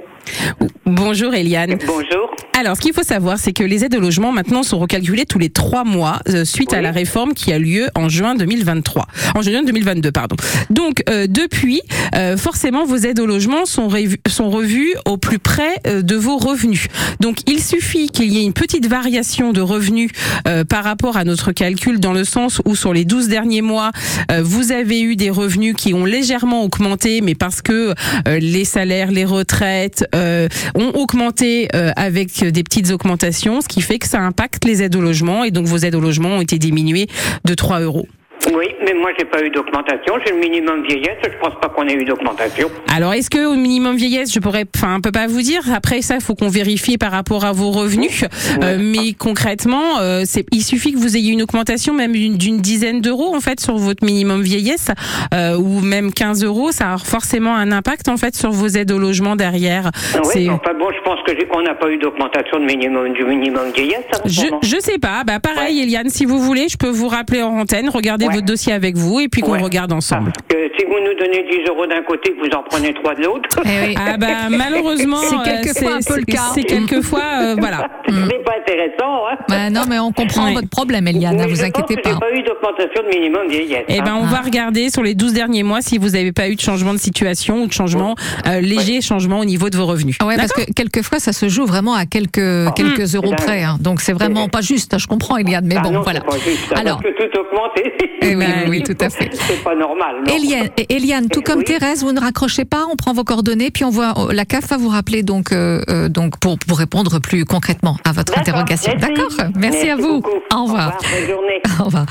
Bonjour 0.85 1.33
Eliane. 1.33 1.77
Bonjour. 1.85 2.33
Alors, 2.59 2.75
ce 2.75 2.81
qu'il 2.81 2.93
faut 2.93 3.03
savoir, 3.03 3.37
c'est 3.37 3.53
que 3.53 3.63
les 3.63 3.85
aides 3.85 3.95
au 3.95 3.99
logement 3.99 4.31
maintenant 4.31 4.63
sont 4.63 4.79
recalculées 4.79 5.25
tous 5.25 5.37
les 5.39 5.49
trois 5.49 5.83
mois 5.83 6.19
euh, 6.29 6.43
suite 6.45 6.73
à 6.73 6.81
la 6.81 6.91
réforme 6.91 7.33
qui 7.33 7.53
a 7.53 7.59
lieu 7.59 7.87
en 7.95 8.09
juin 8.09 8.35
2023, 8.35 9.05
en 9.35 9.41
juin 9.41 9.63
2022, 9.63 10.11
pardon. 10.11 10.35
Donc, 10.69 11.03
euh, 11.09 11.27
depuis, 11.27 11.81
euh, 12.15 12.37
forcément, 12.37 12.85
vos 12.85 12.97
aides 12.97 13.19
au 13.19 13.25
logement 13.27 13.65
sont, 13.65 13.87
révues- 13.87 14.19
sont 14.27 14.49
revues 14.49 14.93
au 15.05 15.17
plus 15.17 15.39
près 15.39 15.75
euh, 15.87 16.01
de 16.01 16.15
vos 16.15 16.37
revenus. 16.37 16.87
Donc, 17.19 17.37
il 17.47 17.61
suffit 17.61 18.09
qu'il 18.09 18.31
y 18.33 18.39
ait 18.39 18.43
une 18.45 18.53
petite 18.53 18.87
variation 18.87 19.53
de 19.53 19.61
revenus 19.61 20.11
euh, 20.47 20.63
par 20.63 20.83
rapport 20.83 21.17
à 21.17 21.23
notre 21.23 21.51
calcul, 21.51 21.99
dans 21.99 22.13
le 22.13 22.23
sens 22.25 22.61
où 22.65 22.75
sur 22.75 22.93
les 22.93 23.05
12 23.05 23.27
derniers 23.29 23.61
mois, 23.61 23.91
euh, 24.31 24.41
vous 24.43 24.71
avez 24.71 24.99
eu 25.01 25.08
des 25.15 25.29
revenus 25.29 25.75
qui 25.75 25.93
ont 25.93 26.05
légèrement 26.05 26.63
augmenté, 26.63 27.21
mais 27.21 27.35
parce 27.35 27.61
que 27.61 27.93
euh, 28.27 28.39
les 28.39 28.65
salaires, 28.65 29.11
les 29.11 29.25
retraites 29.25 30.05
euh, 30.15 30.47
ont 30.75 30.91
augmenté 30.95 31.67
euh, 31.75 31.91
avec 31.95 32.43
des 32.43 32.63
petites 32.63 32.91
augmentations, 32.91 33.61
ce 33.61 33.67
qui 33.67 33.81
fait 33.81 33.99
que 33.99 34.07
ça 34.07 34.19
impacte 34.19 34.65
les 34.65 34.83
aides 34.83 34.95
au 34.95 35.01
logement 35.01 35.43
et 35.43 35.51
donc 35.51 35.65
vos 35.65 35.77
aides 35.77 35.95
au 35.95 36.01
logement 36.01 36.29
ont 36.29 36.41
été 36.41 36.57
diminuées 36.57 37.07
de 37.45 37.53
3 37.53 37.81
euros. 37.81 38.07
Oui, 38.47 38.65
mais 38.83 38.93
moi, 38.93 39.11
j'ai 39.17 39.25
pas 39.25 39.43
eu 39.43 39.49
d'augmentation. 39.49 40.15
J'ai 40.25 40.33
le 40.33 40.39
minimum 40.39 40.83
vieillesse. 40.83 41.17
Je 41.23 41.37
pense 41.39 41.53
pas 41.61 41.69
qu'on 41.69 41.85
ait 41.87 41.93
eu 41.93 42.05
d'augmentation. 42.05 42.69
Alors, 42.95 43.13
est-ce 43.13 43.29
que 43.29 43.45
au 43.45 43.55
minimum 43.55 43.95
vieillesse, 43.95 44.33
je 44.33 44.39
pourrais, 44.39 44.65
enfin, 44.75 44.95
un 44.95 45.01
peu 45.01 45.11
pas 45.11 45.27
vous 45.27 45.41
dire? 45.41 45.61
Après 45.73 46.01
ça, 46.01 46.15
il 46.15 46.21
faut 46.21 46.35
qu'on 46.35 46.47
vérifie 46.47 46.97
par 46.97 47.11
rapport 47.11 47.43
à 47.45 47.51
vos 47.51 47.71
revenus. 47.71 48.23
Euh, 48.63 48.77
mais 48.79 49.13
concrètement, 49.13 49.99
euh, 49.99 50.23
c'est, 50.25 50.45
il 50.51 50.61
suffit 50.63 50.93
que 50.93 50.97
vous 50.97 51.15
ayez 51.17 51.31
une 51.31 51.41
augmentation 51.41 51.93
même 51.93 52.13
d'une, 52.13 52.37
d'une 52.37 52.57
dizaine 52.59 53.01
d'euros 53.01 53.35
en 53.35 53.39
fait 53.41 53.59
sur 53.59 53.75
votre 53.77 54.03
minimum 54.05 54.41
vieillesse 54.41 54.87
euh, 55.33 55.57
ou 55.57 55.81
même 55.81 56.11
15 56.13 56.43
euros. 56.43 56.71
Ça 56.71 56.93
a 56.93 56.97
forcément 56.97 57.55
un 57.55 57.71
impact 57.71 58.07
en 58.07 58.17
fait 58.17 58.35
sur 58.35 58.51
vos 58.51 58.67
aides 58.67 58.91
au 58.91 58.99
logement 58.99 59.35
derrière. 59.35 59.91
Oui, 60.15 60.29
C'est- 60.33 60.49
enfin 60.49 60.73
bon, 60.79 60.87
je 60.91 61.01
pense 61.03 61.19
que 61.25 61.33
j'ai- 61.37 61.45
qu'on 61.47 61.61
n'a 61.61 61.75
pas 61.75 61.89
eu 61.89 61.97
d'augmentation 61.97 62.59
de 62.59 62.65
minimum, 62.65 63.13
du 63.13 63.23
minimum 63.25 63.71
vieillesse. 63.75 64.05
hein, 64.13 64.19
Je, 64.25 64.45
je 64.63 64.79
sais 64.79 64.97
pas. 64.97 65.23
Bah 65.25 65.39
pareil, 65.39 65.81
Eliane, 65.81 66.09
si 66.09 66.25
vous 66.25 66.39
voulez, 66.39 66.67
je 66.69 66.77
peux 66.77 66.89
vous 66.89 67.07
rappeler 67.09 67.41
en 67.41 67.59
antenne, 67.59 67.89
regarder 67.89 68.25
Ouais. 68.29 68.35
votre 68.35 68.45
dossier 68.45 68.73
avec 68.73 68.95
vous 68.97 69.19
et 69.19 69.27
puis 69.27 69.41
qu'on 69.41 69.53
Ouais. 69.53 69.61
regarde 69.61 69.91
ensemble. 69.91 70.31
Que 70.47 70.55
si 70.77 70.85
vous 70.85 70.93
nous 70.99 71.13
donnez 71.19 71.43
10 71.49 71.69
euros 71.69 71.85
d'un 71.87 72.01
côté, 72.03 72.33
vous 72.39 72.49
en 72.57 72.63
prenez 72.63 72.93
3 72.93 73.15
de 73.15 73.23
l'autre. 73.23 73.49
Eh 73.65 73.87
oui. 73.89 73.95
Ah 73.99 74.17
bah 74.17 74.27
malheureusement, 74.49 75.17
C'est 75.17 75.35
euh, 75.35 75.39
quelquefois 75.43 75.93
un 75.95 75.99
peu 76.05 76.15
le 76.15 76.23
c'est- 76.27 76.35
cas. 76.35 76.51
C'est 76.53 76.63
quelquefois, 76.63 77.21
euh, 77.41 77.55
voilà. 77.59 77.87
C'est 78.07 78.43
pas 78.43 78.53
intéressant, 78.61 79.27
hein. 79.31 79.37
Bah 79.47 79.69
non, 79.69 79.81
mais 79.89 79.99
on 79.99 80.11
comprend 80.11 80.45
Ouais. 80.47 80.53
votre 80.53 80.69
problème, 80.69 81.07
Eliane. 81.07 81.35
Ne 81.35 81.43
Oui, 81.43 81.49
vous 81.51 81.55
je 81.57 81.63
inquiétez 81.63 81.95
pense 81.95 82.03
que 82.03 82.09
pas. 82.13 82.19
Pas 82.19 82.31
eu 82.33 82.43
d'augmentation 82.43 83.03
de 83.03 83.09
minimum 83.17 83.47
vieillesse. 83.49 83.85
Eh 83.87 84.01
ben, 84.01 84.07
hein. 84.13 84.19
on 84.21 84.25
va 84.25 84.41
regarder 84.41 84.89
sur 84.89 85.03
les 85.03 85.15
12 85.15 85.33
derniers 85.33 85.63
mois 85.63 85.81
si 85.81 85.97
vous 85.97 86.09
n'avez 86.09 86.31
pas 86.31 86.47
eu 86.49 86.55
de 86.55 86.61
changement 86.61 86.93
de 86.93 86.99
situation 86.99 87.63
ou 87.63 87.67
de 87.67 87.73
changement 87.73 88.15
euh, 88.47 88.61
léger 88.61 89.01
changement 89.01 89.39
au 89.39 89.45
niveau 89.45 89.69
de 89.69 89.77
vos 89.77 89.85
revenus. 89.85 90.17
Ah 90.21 90.25
Ouais, 90.25 90.35
parce 90.37 90.51
que 90.53 90.71
quelquefois, 90.73 91.19
ça 91.19 91.33
se 91.33 91.49
joue 91.49 91.65
vraiment 91.65 91.93
à 91.95 92.05
quelques, 92.05 92.73
quelques 92.75 93.15
euros 93.15 93.33
c'est 93.37 93.45
près. 93.45 93.63
hein. 93.63 93.77
Donc, 93.79 94.01
c'est 94.01 94.13
vraiment 94.13 94.47
pas 94.49 94.61
juste. 94.61 94.97
Je 94.99 95.07
comprends, 95.07 95.37
Eliane. 95.37 95.65
Mais 95.65 95.75
Ah 95.77 95.81
bon, 95.81 95.91
non, 95.91 96.01
voilà. 96.01 96.19
c'est 96.21 96.37
pas 96.37 96.43
juste, 96.43 96.71
hein, 96.71 96.79
Alors, 96.81 97.01
que 97.01 97.07
tout 97.09 97.39
augmente. 97.39 97.71
Eh 98.21 98.35
oui, 98.35 98.45
oui, 98.45 98.63
oui, 98.69 98.83
tout 98.83 98.95
à 99.03 99.09
fait. 99.09 99.29
C'est 99.33 99.63
pas 99.63 99.75
normal. 99.75 100.17
non. 100.27 100.33
Eliane, 100.35 100.69
Eliane, 100.89 101.29
tout 101.29 101.41
comme 101.41 101.59
Oui. 101.59 101.65
Thérèse, 101.65 102.03
vous 102.03 102.11
ne 102.11 102.19
raccrochez 102.19 102.65
pas, 102.65 102.85
on 102.91 102.95
prend 102.95 103.13
vos 103.13 103.23
coordonnées, 103.23 103.71
puis 103.71 103.83
on 103.85 103.89
voit 103.89 104.13
oh, 104.17 104.29
la 104.31 104.45
CAF 104.45 104.67
va 104.69 104.77
vous 104.77 104.89
rappeler 104.89 105.23
donc, 105.23 105.51
euh, 105.51 105.81
euh, 105.89 106.09
donc 106.09 106.37
pour, 106.39 106.57
pour 106.59 106.77
répondre 106.77 107.19
plus 107.19 107.45
concrètement 107.45 107.97
à 108.05 108.11
votre 108.11 108.33
D'accord, 108.33 108.41
interrogation. 108.41 108.91
merci. 108.99 109.15
D'accord 109.15 109.47
Merci, 109.57 109.89
à 109.89 109.95
vous. 109.95 110.21
beaucoup. 110.21 110.37
Au 110.55 110.63
revoir. 110.63 110.97
Bonne 111.01 111.29
journée. 111.29 111.61
Au 111.79 111.83
revoir. 111.85 112.05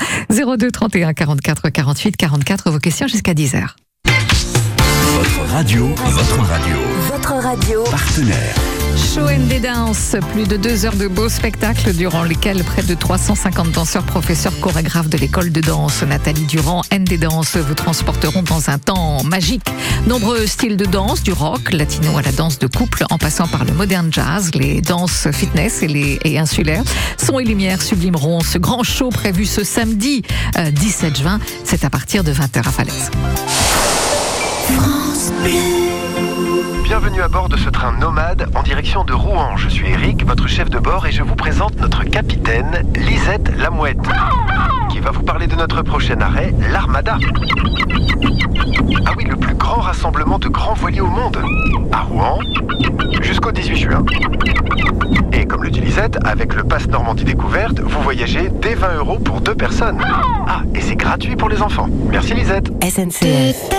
02 0.57 0.71
31 0.71 1.13
44 1.13 1.69
48 1.69 2.17
44, 2.17 2.71
vos 2.71 2.79
questions 2.79 3.07
jusqu'à 3.07 3.33
10h. 3.33 3.63
Votre 4.05 5.51
radio, 5.51 5.87
votre 5.87 6.39
radio. 6.39 6.75
Votre 7.11 7.33
radio 7.33 7.83
Partenaire. 7.91 8.55
Show 8.99 9.29
ND 9.29 9.61
Dance, 9.61 10.15
plus 10.33 10.47
de 10.47 10.57
deux 10.57 10.85
heures 10.85 10.95
de 10.95 11.07
beaux 11.07 11.29
spectacles 11.29 11.93
durant 11.93 12.23
lesquels 12.23 12.63
près 12.63 12.83
de 12.83 12.93
350 12.93 13.71
danseurs, 13.71 14.03
professeurs, 14.03 14.51
chorégraphes 14.59 15.09
de 15.09 15.17
l'école 15.17 15.51
de 15.51 15.61
danse 15.61 16.03
Nathalie 16.03 16.45
Durand, 16.45 16.81
ND 16.93 17.17
Dance 17.19 17.55
vous 17.55 17.73
transporteront 17.73 18.43
dans 18.43 18.69
un 18.69 18.77
temps 18.77 19.23
magique. 19.23 19.65
Nombreux 20.07 20.45
styles 20.45 20.77
de 20.77 20.85
danse, 20.85 21.23
du 21.23 21.31
rock, 21.31 21.71
latino 21.71 22.17
à 22.17 22.21
la 22.21 22.31
danse 22.31 22.59
de 22.59 22.67
couple, 22.67 23.05
en 23.09 23.17
passant 23.17 23.47
par 23.47 23.65
le 23.65 23.73
modern 23.73 24.11
jazz, 24.11 24.51
les 24.53 24.81
danses 24.81 25.27
fitness 25.31 25.81
et 25.81 25.87
les 25.87 26.37
insulaires. 26.37 26.83
Son 27.17 27.39
et 27.39 27.45
lumière 27.45 27.81
sublimeront 27.81 28.41
ce 28.41 28.57
grand 28.57 28.83
show 28.83 29.09
prévu 29.09 29.45
ce 29.45 29.63
samedi 29.63 30.23
euh, 30.57 30.71
17 30.71 31.17
juin. 31.17 31.39
C'est 31.63 31.85
à 31.85 31.89
partir 31.89 32.23
de 32.23 32.33
20h 32.33 32.59
à 32.59 32.71
Falaise. 32.71 33.11
Bienvenue 36.89 37.21
à 37.21 37.27
bord 37.27 37.49
de 37.49 37.55
ce 37.55 37.69
train 37.69 37.91
nomade 37.91 38.49
en 38.55 38.63
direction 38.63 39.03
de 39.03 39.13
Rouen. 39.13 39.55
Je 39.57 39.69
suis 39.69 39.87
Eric, 39.91 40.25
votre 40.25 40.47
chef 40.47 40.71
de 40.71 40.79
bord, 40.79 41.05
et 41.05 41.11
je 41.11 41.21
vous 41.21 41.35
présente 41.35 41.79
notre 41.79 42.03
capitaine, 42.03 42.83
Lisette 42.95 43.55
Lamouette, 43.59 43.99
qui 44.89 44.99
va 44.99 45.11
vous 45.11 45.21
parler 45.21 45.45
de 45.45 45.55
notre 45.55 45.83
prochain 45.83 46.19
arrêt, 46.19 46.51
l'Armada. 46.71 47.19
Ah 49.05 49.11
oui, 49.15 49.25
le 49.25 49.35
plus 49.35 49.53
grand 49.53 49.81
rassemblement 49.81 50.39
de 50.39 50.47
grands 50.47 50.73
voiliers 50.73 51.01
au 51.01 51.09
monde, 51.11 51.39
à 51.91 52.01
Rouen, 52.01 52.39
jusqu'au 53.21 53.51
18 53.51 53.75
juin. 53.75 54.03
Et 55.31 55.45
comme 55.45 55.63
le 55.63 55.69
dit 55.69 55.81
Lisette, 55.81 56.17
avec 56.25 56.55
le 56.55 56.63
pass 56.63 56.87
Normandie 56.87 57.23
Découverte, 57.23 57.79
vous 57.81 58.01
voyagez 58.01 58.49
dès 58.49 58.73
20 58.73 58.95
euros 58.95 59.19
pour 59.19 59.41
deux 59.41 59.55
personnes. 59.55 60.01
Ah, 60.47 60.63
et 60.73 60.81
c'est 60.81 60.95
gratuit 60.95 61.35
pour 61.35 61.49
les 61.49 61.61
enfants. 61.61 61.87
Merci 62.09 62.33
Lisette. 62.33 62.71
SNCF. 62.83 63.69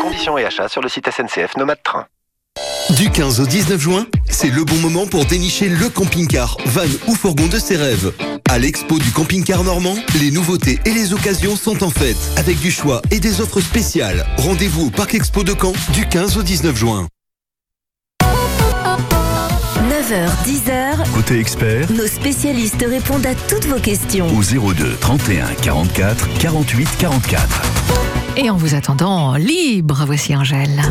Conditions 0.00 0.38
et 0.38 0.46
achats 0.46 0.68
sur 0.68 0.80
le 0.80 0.88
site 0.88 1.10
SNCF 1.10 1.58
Nomade 1.58 1.82
Train. 1.82 2.06
Du 2.96 3.10
15 3.10 3.40
au 3.40 3.46
19 3.46 3.80
juin, 3.80 4.06
c'est 4.28 4.50
le 4.50 4.64
bon 4.64 4.76
moment 4.76 5.06
pour 5.06 5.24
dénicher 5.24 5.68
le 5.68 5.88
camping-car, 5.88 6.56
van 6.66 6.82
ou 7.08 7.14
fourgon 7.14 7.46
de 7.48 7.58
ses 7.58 7.76
rêves. 7.76 8.12
À 8.48 8.58
l'expo 8.58 8.98
du 8.98 9.10
camping-car 9.10 9.64
normand, 9.64 9.96
les 10.20 10.30
nouveautés 10.30 10.78
et 10.84 10.92
les 10.92 11.12
occasions 11.12 11.56
sont 11.56 11.82
en 11.82 11.90
fête, 11.90 12.16
avec 12.36 12.60
du 12.60 12.70
choix 12.70 13.02
et 13.10 13.18
des 13.18 13.40
offres 13.40 13.60
spéciales. 13.60 14.24
Rendez-vous 14.36 14.86
au 14.86 14.90
Parc 14.90 15.14
Expo 15.14 15.42
de 15.42 15.54
Caen 15.60 15.72
du 15.92 16.06
15 16.06 16.36
au 16.36 16.42
19 16.42 16.76
juin. 16.76 17.08
9h, 18.22 20.28
10h, 20.46 21.12
Côté 21.14 21.40
expert, 21.40 21.90
nos 21.90 22.06
spécialistes 22.06 22.84
répondent 22.88 23.26
à 23.26 23.34
toutes 23.34 23.64
vos 23.64 23.80
questions. 23.80 24.28
au 24.28 24.42
02 24.74 24.96
31 25.00 25.46
44 25.62 26.28
48 26.38 26.88
44. 26.98 27.62
Et 28.36 28.50
en 28.50 28.56
vous 28.56 28.74
attendant 28.74 29.34
libre, 29.34 30.04
voici 30.06 30.36
Angèle. 30.36 30.82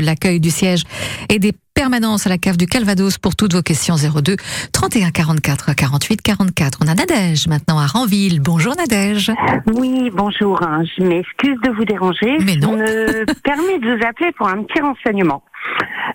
De 0.00 0.06
l'accueil 0.06 0.40
du 0.40 0.50
siège 0.50 0.82
et 1.28 1.38
des 1.38 1.52
permanences 1.74 2.26
à 2.26 2.30
la 2.30 2.38
CAF 2.38 2.56
du 2.56 2.66
Calvados 2.66 3.18
pour 3.18 3.36
toutes 3.36 3.54
vos 3.54 3.62
questions 3.62 3.94
02 3.96 4.36
31 4.72 5.10
44 5.10 5.74
48 5.74 6.22
44. 6.22 6.78
On 6.84 6.88
a 6.88 6.94
Nadège 6.94 7.46
maintenant 7.46 7.78
à 7.78 7.86
Ranville. 7.86 8.40
Bonjour 8.40 8.74
Nadège. 8.76 9.30
Oui, 9.66 10.10
bonjour. 10.12 10.62
hein. 10.62 10.82
Je 10.96 11.04
m'excuse 11.04 11.56
de 11.64 11.70
vous 11.70 11.84
déranger. 11.84 12.38
Mais 12.44 12.56
non. 12.56 12.72
Je 12.78 12.82
me 12.82 13.24
permets 13.44 13.78
de 13.78 13.96
vous 13.96 14.04
appeler 14.06 14.32
pour 14.36 14.48
un 14.48 14.62
petit 14.64 14.80
renseignement. 14.80 15.42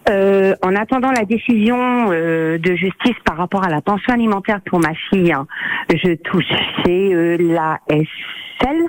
Euh, 0.10 0.56
en 0.64 0.76
attendant 0.76 1.12
la 1.12 1.24
décision 1.26 1.78
euh, 2.12 2.58
de 2.58 2.76
justice 2.76 3.16
par 3.24 3.38
rapport 3.38 3.64
à 3.64 3.70
la 3.70 3.82
pension 3.82 4.14
alimentaire 4.14 4.60
pour 4.66 4.80
ma 4.80 4.94
fille, 5.10 5.32
hein, 5.32 5.48
je 5.90 6.16
touchais 6.16 7.14
euh, 7.14 7.38
la 7.40 7.80
SL. 7.90 8.84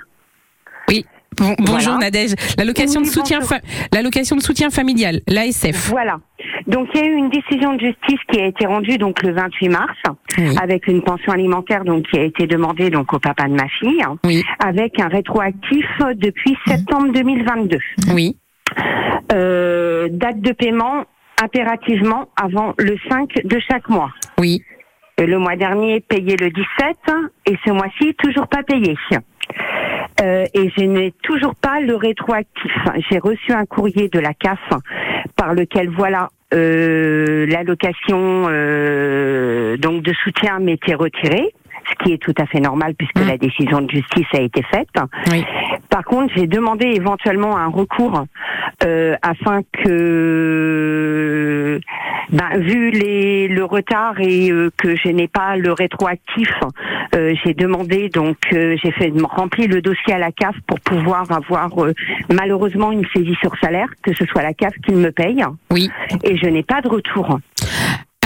Oui. 0.88 1.04
Bon- 1.36 1.54
bonjour 1.58 1.94
Voilà. 1.94 1.98
Nadège. 1.98 2.34
L'allocation 2.58 3.00
Oui, 3.00 3.06
de 3.06 3.12
soutien, 3.12 3.38
bonjour. 3.40 3.56
fa- 3.56 3.60
l'allocation 3.92 4.36
de 4.36 4.42
soutien 4.42 4.70
familial, 4.70 5.20
l'ASF. 5.28 5.88
Voilà. 5.90 6.18
Donc 6.66 6.88
il 6.94 7.00
y 7.00 7.04
a 7.04 7.06
eu 7.06 7.14
une 7.16 7.30
décision 7.30 7.74
de 7.74 7.80
justice 7.80 8.18
qui 8.30 8.40
a 8.40 8.46
été 8.46 8.66
rendue 8.66 8.96
donc 8.98 9.22
le 9.22 9.32
28 9.32 9.68
mars 9.68 9.96
Oui. 10.38 10.56
avec 10.62 10.86
une 10.86 11.02
pension 11.02 11.32
alimentaire 11.32 11.84
donc 11.84 12.06
qui 12.06 12.18
a 12.18 12.22
été 12.22 12.46
demandée 12.46 12.90
donc 12.90 13.12
au 13.12 13.18
papa 13.18 13.44
de 13.48 13.54
ma 13.54 13.68
fille 13.80 14.02
Oui. 14.24 14.42
avec 14.64 14.98
un 15.00 15.08
rétroactif 15.08 15.86
depuis 16.16 16.56
septembre 16.66 17.12
2022. 17.12 17.78
Oui. 18.14 18.36
Euh, 19.32 20.08
date 20.10 20.40
de 20.40 20.52
paiement 20.52 21.04
impérativement 21.42 22.28
avant 22.40 22.74
le 22.78 22.96
5 23.08 23.28
de 23.44 23.58
chaque 23.68 23.88
mois. 23.88 24.10
Oui. 24.38 24.62
Euh, 25.20 25.26
Le 25.26 25.38
mois 25.38 25.56
dernier, 25.56 26.00
payé 26.00 26.36
le 26.36 26.50
17 26.50 26.96
et 27.46 27.56
ce 27.64 27.70
mois-ci, 27.70 28.14
toujours 28.14 28.48
pas 28.48 28.62
payé. 28.64 28.96
Euh, 30.20 30.44
et 30.54 30.70
je 30.76 30.84
n'ai 30.84 31.12
toujours 31.22 31.54
pas 31.54 31.80
le 31.80 31.96
rétroactif. 31.96 32.72
J'ai 33.10 33.18
reçu 33.18 33.52
un 33.52 33.66
courrier 33.66 34.08
de 34.08 34.20
la 34.20 34.32
CAF 34.32 34.60
par 35.36 35.54
lequel, 35.54 35.88
voilà, 35.88 36.28
euh, 36.54 37.46
l'allocation 37.46 38.44
euh, 38.48 39.76
donc 39.76 40.02
de 40.02 40.12
soutien 40.12 40.60
m'était 40.60 40.94
retirée, 40.94 41.52
ce 41.98 42.04
qui 42.04 42.12
est 42.12 42.18
tout 42.18 42.34
à 42.38 42.46
fait 42.46 42.60
normal 42.60 42.94
puisque 42.94 43.18
la 43.26 43.36
décision 43.38 43.80
de 43.80 43.90
justice 43.90 44.26
a 44.32 44.40
été 44.40 44.62
faite. 44.62 44.88
Par 45.90 46.04
contre, 46.04 46.32
j'ai 46.36 46.46
demandé 46.46 46.86
éventuellement 46.86 47.56
un 47.56 47.68
recours 47.68 48.24
euh, 48.84 49.16
afin 49.22 49.60
que, 49.84 51.80
ben, 52.30 52.58
vu 52.58 52.90
les, 52.90 53.48
le 53.48 53.64
retard 53.64 54.18
et 54.18 54.50
euh, 54.50 54.70
que 54.76 54.96
je 54.96 55.08
n'ai 55.08 55.28
pas 55.28 55.56
le 55.56 55.72
rétroactif, 55.72 56.50
euh, 57.14 57.34
j'ai 57.44 57.54
demandé 57.54 58.08
donc 58.08 58.36
euh, 58.52 58.76
j'ai 58.82 58.90
fait 58.92 59.12
remplir 59.22 59.68
le 59.68 59.80
dossier 59.80 60.14
à 60.14 60.18
la 60.18 60.32
CAF 60.32 60.56
pour 60.66 60.80
pouvoir 60.80 61.30
avoir 61.30 61.84
euh, 61.84 61.94
malheureusement 62.32 62.90
une 62.90 63.06
saisie 63.14 63.36
sur 63.40 63.52
salaire, 63.62 63.88
que 64.02 64.12
ce 64.14 64.24
soit 64.26 64.42
la 64.42 64.54
CAF 64.54 64.74
qui 64.86 64.94
me 64.94 65.10
paye. 65.10 65.44
Oui. 65.70 65.90
Et 66.24 66.36
je 66.36 66.46
n'ai 66.46 66.62
pas 66.62 66.80
de 66.80 66.88
retour. 66.88 67.38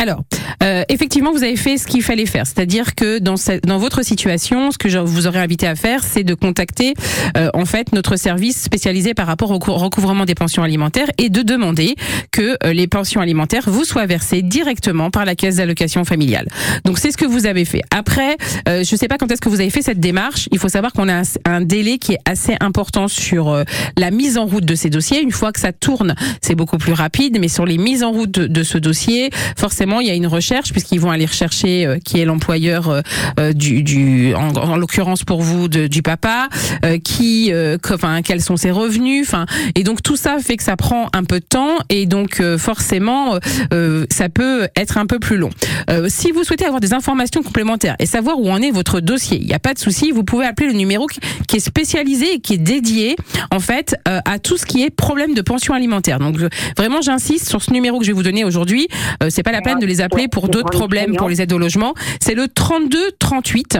Alors, 0.00 0.22
euh, 0.62 0.84
effectivement, 0.88 1.32
vous 1.32 1.42
avez 1.42 1.56
fait 1.56 1.76
ce 1.76 1.84
qu'il 1.88 2.02
fallait 2.04 2.24
faire. 2.24 2.46
C'est-à-dire 2.46 2.94
que 2.94 3.18
dans, 3.18 3.34
dans 3.64 3.78
votre 3.78 4.04
situation, 4.04 4.70
ce 4.70 4.78
que 4.78 4.88
je 4.88 4.98
vous 4.98 5.26
aurais 5.26 5.40
invité 5.40 5.66
à 5.66 5.74
faire, 5.74 6.04
c'est 6.04 6.22
de 6.22 6.34
contacter 6.34 6.94
euh, 7.36 7.50
en 7.52 7.64
fait 7.64 7.92
notre 7.92 8.14
service 8.14 8.62
spécialisé 8.62 9.12
par 9.12 9.26
rapport 9.26 9.50
au 9.50 9.58
cou- 9.58 9.74
recouvrement 9.74 10.24
des 10.24 10.36
pensions 10.36 10.62
alimentaires 10.62 11.08
et 11.18 11.30
de 11.30 11.42
demander 11.42 11.96
que 12.30 12.56
euh, 12.64 12.72
les 12.72 12.86
pensions 12.86 13.20
alimentaires 13.20 13.64
vous 13.66 13.82
soient 13.84 14.06
versées 14.06 14.42
directement 14.42 15.10
par 15.10 15.24
la 15.24 15.34
caisse 15.34 15.56
d'allocation 15.56 16.04
familiale. 16.04 16.46
Donc 16.84 17.00
c'est 17.00 17.10
ce 17.10 17.16
que 17.16 17.26
vous 17.26 17.46
avez 17.46 17.64
fait. 17.64 17.82
Après, 17.90 18.36
euh, 18.68 18.84
je 18.84 18.94
ne 18.94 18.98
sais 18.98 19.08
pas 19.08 19.18
quand 19.18 19.32
est-ce 19.32 19.40
que 19.40 19.48
vous 19.48 19.60
avez 19.60 19.70
fait 19.70 19.82
cette 19.82 19.98
démarche. 19.98 20.48
Il 20.52 20.60
faut 20.60 20.68
savoir 20.68 20.92
qu'on 20.92 21.08
a 21.08 21.22
un, 21.44 21.60
délai 21.60 21.98
qui 21.98 22.12
est 22.12 22.20
assez 22.24 22.54
important 22.60 23.08
sur 23.08 23.48
euh, 23.48 23.64
la 23.96 24.12
mise 24.12 24.38
en 24.38 24.46
route 24.46 24.64
de 24.64 24.76
ces 24.76 24.90
dossiers. 24.90 25.20
Une 25.20 25.32
fois 25.32 25.50
que 25.50 25.58
ça 25.58 25.72
tourne, 25.72 26.14
c'est 26.40 26.54
beaucoup 26.54 26.78
plus 26.78 26.92
rapide, 26.92 27.38
mais 27.40 27.48
sur 27.48 27.66
les 27.66 27.78
mises 27.78 28.04
en 28.04 28.12
route 28.12 28.30
de 28.30 28.62
ce 28.62 28.78
dossier, 28.78 29.30
forcément, 29.56 29.87
il 30.00 30.06
y 30.06 30.10
a 30.10 30.14
une 30.14 30.26
recherche 30.26 30.72
puisqu'ils 30.72 31.00
vont 31.00 31.10
aller 31.10 31.26
rechercher 31.26 31.86
euh, 31.86 31.98
qui 32.04 32.20
est 32.20 32.24
l'employeur 32.24 32.88
euh, 32.88 33.00
euh, 33.40 33.52
du, 33.52 33.82
du 33.82 34.34
en, 34.34 34.48
en 34.54 34.76
l'occurrence 34.76 35.24
pour 35.24 35.40
vous 35.42 35.68
de- 35.68 35.86
du 35.86 36.02
papa, 36.02 36.48
euh, 36.84 36.98
qui, 36.98 37.52
euh, 37.52 37.78
que- 37.78 37.94
enfin, 37.94 38.22
quels 38.22 38.42
sont 38.42 38.56
ses 38.56 38.70
revenus, 38.70 39.26
enfin, 39.26 39.46
et 39.74 39.82
donc 39.84 40.02
tout 40.02 40.16
ça 40.16 40.38
fait 40.38 40.56
que 40.56 40.62
ça 40.62 40.76
prend 40.76 41.08
un 41.12 41.24
peu 41.24 41.40
de 41.40 41.44
temps 41.44 41.76
et 41.88 42.06
donc 42.06 42.40
euh, 42.40 42.58
forcément, 42.58 43.34
euh, 43.34 43.38
euh, 43.72 44.06
ça 44.10 44.28
peut 44.28 44.68
être 44.76 44.98
un 44.98 45.06
peu 45.06 45.18
plus 45.18 45.36
long. 45.36 45.50
Euh, 45.90 46.06
si 46.08 46.30
vous 46.32 46.44
souhaitez 46.44 46.64
avoir 46.64 46.80
des 46.80 46.92
informations 46.92 47.42
complémentaires 47.42 47.96
et 47.98 48.06
savoir 48.06 48.38
où 48.38 48.48
en 48.50 48.60
est 48.62 48.70
votre 48.70 49.00
dossier, 49.00 49.38
il 49.40 49.46
n'y 49.46 49.54
a 49.54 49.58
pas 49.58 49.74
de 49.74 49.78
souci, 49.78 50.10
vous 50.10 50.24
pouvez 50.24 50.44
appeler 50.46 50.68
le 50.68 50.74
numéro 50.74 51.06
qui, 51.06 51.56
est 51.56 51.60
spécialisé 51.60 52.34
et 52.34 52.40
qui 52.40 52.54
est 52.54 52.58
dédié 52.58 53.16
en 53.50 53.60
fait 53.60 53.96
euh, 54.06 54.20
à 54.24 54.38
tout 54.38 54.56
ce 54.56 54.66
qui 54.66 54.82
est 54.82 54.90
problème 54.90 55.34
de 55.34 55.40
pension 55.42 55.74
alimentaire. 55.74 56.18
Donc 56.18 56.38
euh, 56.40 56.48
vraiment, 56.76 57.00
j'insiste 57.00 57.48
sur 57.48 57.62
ce 57.62 57.72
numéro 57.72 57.98
que 57.98 58.04
je 58.04 58.10
vais 58.10 58.14
vous 58.14 58.22
donner 58.22 58.44
aujourd'hui. 58.44 58.88
Euh, 59.22 59.28
c'est 59.30 59.42
pas 59.42 59.52
la 59.52 59.60
peine 59.62 59.77
de 59.78 59.86
les 59.86 60.00
appeler 60.00 60.28
pour 60.28 60.48
d'autres 60.48 60.70
problèmes 60.70 61.16
pour 61.16 61.28
les 61.28 61.42
aides 61.42 61.52
au 61.52 61.58
logement. 61.58 61.94
C'est 62.20 62.34
le 62.34 62.48
32 62.48 63.12
38. 63.18 63.78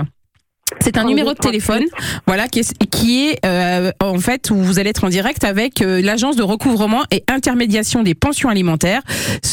C'est 0.81 0.99
un 0.99 1.05
numéro 1.05 1.33
de 1.33 1.39
téléphone, 1.39 1.85
voilà, 2.27 2.49
qui 2.49 2.61
est, 2.61 2.85
qui 2.91 3.27
est 3.27 3.45
euh, 3.45 3.91
en 4.01 4.19
fait 4.19 4.51
où 4.51 4.57
vous 4.57 4.79
allez 4.79 4.91
être 4.91 5.05
en 5.05 5.09
direct 5.09 5.45
avec 5.45 5.83
euh, 5.83 6.01
l'agence 6.03 6.37
de 6.37 6.43
recouvrement 6.43 7.03
et 7.11 7.25
intermédiation 7.29 8.03
des 8.03 8.15
pensions 8.15 8.49
alimentaires. 8.49 9.03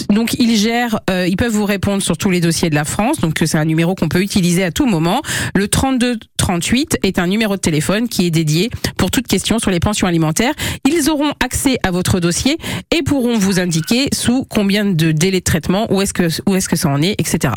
Donc 0.10 0.36
ils 0.40 0.56
gèrent, 0.56 1.00
euh, 1.10 1.28
ils 1.28 1.36
peuvent 1.38 1.52
vous 1.52 1.66
répondre 1.66 2.02
sur 2.02 2.18
tous 2.18 2.30
les 2.30 2.42
dossiers 2.42 2.70
de 2.70 2.76
la 2.76 2.84
France. 2.84 3.20
Donc 3.20 3.42
c'est 3.46 3.58
un 3.58 3.66
numéro 3.66 3.96
qu'on 3.96 4.10
peut 4.10 4.22
utiliser 4.22 4.64
à 4.64 4.72
tout 4.72 4.86
moment. 4.86 5.22
Le 5.56 5.68
32 5.68 6.18
38 6.38 7.00
est 7.04 7.18
un 7.18 7.28
numéro 7.28 7.56
de 7.56 7.62
téléphone 7.62 8.08
qui 8.08 8.28
est 8.28 8.32
dédié 8.32 8.70
pour 8.98 9.10
toute 9.10 9.28
question 9.28 9.58
sur 9.58 9.72
les 9.72 9.80
pensions 9.80 10.08
alimentaires. 10.08 10.54
Ils 10.88 11.10
auront 11.10 11.32
accès 11.44 11.78
à 11.82 11.92
votre 11.92 12.20
dossier 12.20 12.58
et 12.96 13.02
pourront 13.02 13.38
vous 13.38 13.60
indiquer 13.60 14.10
sous 14.14 14.46
combien 14.46 14.86
de 14.86 15.12
délais 15.12 15.40
de 15.40 15.44
traitement, 15.44 15.92
où 15.92 16.02
est-ce 16.02 16.14
que 16.14 16.28
où 16.48 16.56
est-ce 16.56 16.70
que 16.70 16.76
ça 16.76 16.90
en 16.90 17.02
est, 17.02 17.16
etc. 17.20 17.54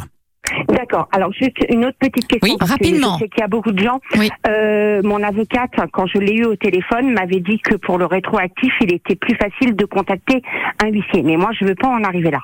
D'accord. 0.69 1.09
Alors 1.13 1.33
juste 1.33 1.57
une 1.69 1.85
autre 1.85 1.99
petite 1.99 2.27
question. 2.27 2.57
Oui, 2.61 2.67
rapidement. 2.67 3.15
Je 3.15 3.25
sais 3.25 3.29
qu'il 3.29 3.41
y 3.41 3.45
a 3.45 3.49
beaucoup 3.49 3.73
de 3.73 3.83
gens. 3.83 4.01
Euh, 4.47 5.03
mon 5.03 5.23
avocate, 5.23 5.73
quand 5.93 6.07
je 6.07 6.19
l'ai 6.19 6.35
eu 6.35 6.45
au 6.45 6.57
téléphone, 6.57 7.13
m'avait 7.13 7.41
dit 7.41 7.59
que 7.59 7.75
pour 7.75 7.99
le 7.99 8.07
rétroactif, 8.07 8.73
il 8.81 8.93
était 8.93 9.17
plus 9.17 9.35
facile 9.37 9.77
de 9.77 9.85
contacter 9.85 10.43
un 10.83 10.89
huissier. 10.89 11.23
Mais 11.23 11.37
moi, 11.37 11.51
je 11.59 11.65
veux 11.65 11.75
pas 11.75 11.89
en 11.89 12.03
arriver 12.03 12.31
là. 12.31 12.41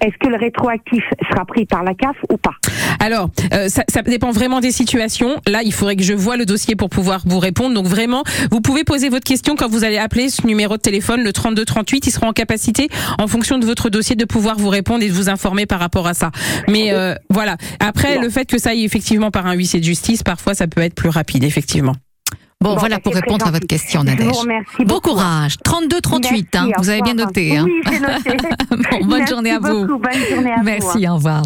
Est-ce 0.00 0.16
que 0.18 0.28
le 0.28 0.36
rétroactif 0.36 1.02
sera 1.30 1.44
pris 1.44 1.66
par 1.66 1.82
la 1.82 1.94
CAF 1.94 2.16
ou 2.30 2.36
pas? 2.36 2.54
Alors, 3.00 3.30
euh, 3.52 3.68
ça, 3.68 3.84
ça 3.88 4.02
dépend 4.02 4.30
vraiment 4.30 4.60
des 4.60 4.70
situations. 4.70 5.40
Là, 5.46 5.62
il 5.64 5.72
faudrait 5.72 5.96
que 5.96 6.02
je 6.02 6.12
vois 6.12 6.36
le 6.36 6.46
dossier 6.46 6.76
pour 6.76 6.88
pouvoir 6.88 7.22
vous 7.26 7.38
répondre. 7.38 7.74
Donc 7.74 7.86
vraiment, 7.86 8.22
vous 8.50 8.60
pouvez 8.60 8.84
poser 8.84 9.08
votre 9.08 9.24
question 9.24 9.56
quand 9.56 9.68
vous 9.68 9.84
allez 9.84 9.98
appeler 9.98 10.28
ce 10.28 10.46
numéro 10.46 10.76
de 10.76 10.82
téléphone, 10.82 11.22
le 11.22 11.32
32 11.32 11.64
38. 11.64 12.06
Ils 12.06 12.10
seront 12.10 12.28
en 12.28 12.32
capacité, 12.32 12.88
en 13.18 13.26
fonction 13.26 13.58
de 13.58 13.66
votre 13.66 13.90
dossier, 13.90 14.16
de 14.16 14.24
pouvoir 14.24 14.56
vous 14.56 14.68
répondre 14.68 15.02
et 15.02 15.08
de 15.08 15.12
vous 15.14 15.28
informer 15.28 15.66
par 15.66 15.80
rapport 15.80 16.06
à 16.06 16.14
ça. 16.14 16.30
Mais 16.68 16.92
euh, 16.92 17.14
voilà. 17.30 17.56
Après, 17.80 18.18
le 18.18 18.28
fait 18.30 18.46
que 18.46 18.58
ça 18.58 18.70
aille 18.70 18.84
effectivement 18.84 19.30
par 19.30 19.46
un 19.46 19.54
huissier 19.54 19.80
de 19.80 19.84
justice, 19.84 20.22
parfois, 20.22 20.54
ça 20.54 20.66
peut 20.66 20.80
être 20.80 20.94
plus 20.94 21.08
rapide, 21.08 21.44
effectivement. 21.44 21.94
Bon, 22.62 22.76
voilà 22.76 22.98
pour 23.00 23.14
répondre 23.14 23.46
à 23.46 23.50
votre 23.50 23.66
question, 23.66 24.04
Nadège. 24.04 24.28
Bon 24.86 25.00
courage. 25.00 25.56
32 25.64 26.00
38, 26.00 26.56
hein, 26.56 26.68
vous 26.78 26.88
avez 26.90 27.02
bien 27.02 27.14
noté. 27.14 27.56
Hein. 27.56 27.66
Oui, 27.66 27.82
noté. 28.00 28.36
Bon, 28.90 28.98
bonne 29.06 29.18
Merci 29.18 29.32
journée 29.32 29.50
à 29.50 29.58
vous. 29.58 29.86
beaucoup, 29.86 29.98
bonne 29.98 30.12
journée 30.30 30.52
à 30.52 30.56
vous. 30.58 30.64
Merci, 30.64 31.08
au 31.08 31.14
revoir. 31.14 31.42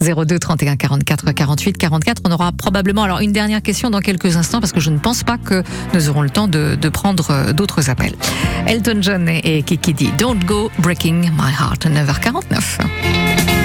02 0.00 0.38
31 0.38 0.76
44 0.76 1.32
48 1.32 1.76
44. 1.78 2.22
On 2.26 2.32
aura 2.32 2.52
probablement 2.52 3.02
alors 3.04 3.20
une 3.20 3.32
dernière 3.32 3.62
question 3.62 3.90
dans 3.90 4.00
quelques 4.00 4.36
instants 4.36 4.60
parce 4.60 4.72
que 4.72 4.80
je 4.80 4.90
ne 4.90 4.98
pense 4.98 5.22
pas 5.24 5.36
que 5.38 5.62
nous 5.94 6.08
aurons 6.08 6.22
le 6.22 6.30
temps 6.30 6.48
de, 6.48 6.74
de 6.80 6.88
prendre 6.88 7.30
euh, 7.30 7.52
d'autres 7.52 7.90
appels. 7.90 8.14
Elton 8.66 8.98
John 9.02 9.28
et, 9.28 9.40
et 9.58 9.62
Kiki 9.62 9.92
dit 9.92 10.10
Don't 10.18 10.38
go 10.46 10.70
breaking 10.78 11.30
my 11.36 11.52
heart. 11.58 11.86
9h49. 11.86 13.59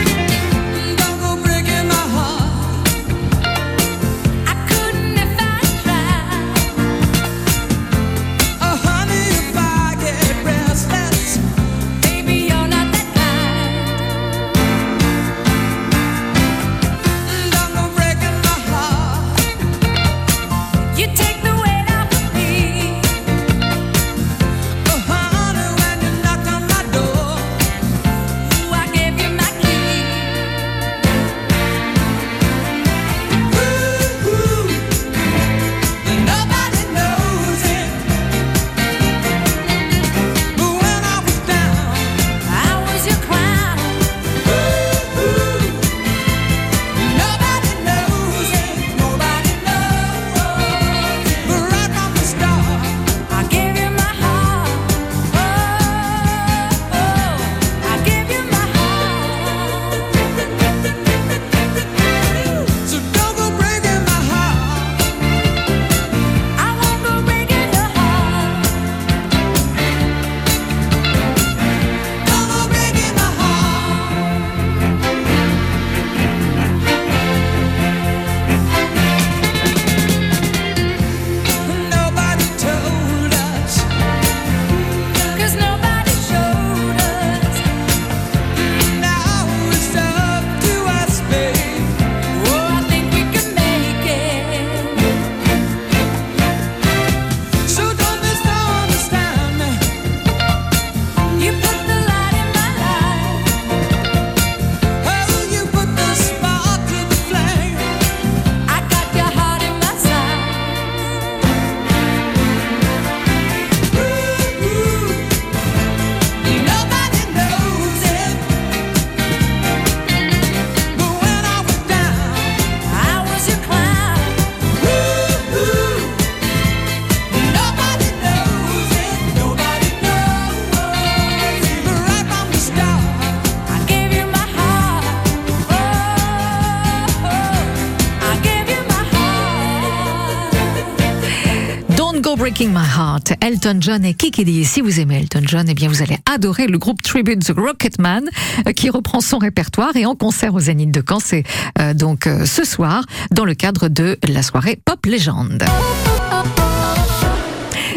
Breaking 142.37 142.69
My 142.69 142.85
Heart, 142.85 143.33
Elton 143.39 143.77
John 143.79 144.03
et 144.03 144.13
Kikidi. 144.13 144.65
Si 144.65 144.81
vous 144.81 144.99
aimez 144.99 145.19
Elton 145.19 145.43
John, 145.45 145.67
eh 145.69 145.73
bien 145.73 145.87
vous 145.87 146.01
allez 146.01 146.17
adorer 146.29 146.67
le 146.67 146.77
groupe 146.77 147.01
Tribute 147.01 147.45
The 147.45 147.53
Rocketman 147.55 148.25
euh, 148.67 148.73
qui 148.73 148.89
reprend 148.89 149.21
son 149.21 149.37
répertoire 149.37 149.95
et 149.95 150.05
en 150.05 150.15
concert 150.15 150.53
au 150.53 150.59
Zénith 150.59 150.91
de 150.91 151.01
Caen. 151.07 151.19
C'est 151.19 151.43
euh, 151.79 151.93
donc 151.93 152.27
euh, 152.27 152.45
ce 152.45 152.65
soir 152.65 153.05
dans 153.31 153.45
le 153.45 153.53
cadre 153.53 153.87
de 153.87 154.17
la 154.27 154.43
soirée 154.43 154.77
Pop 154.83 155.05
Légende. 155.05 155.63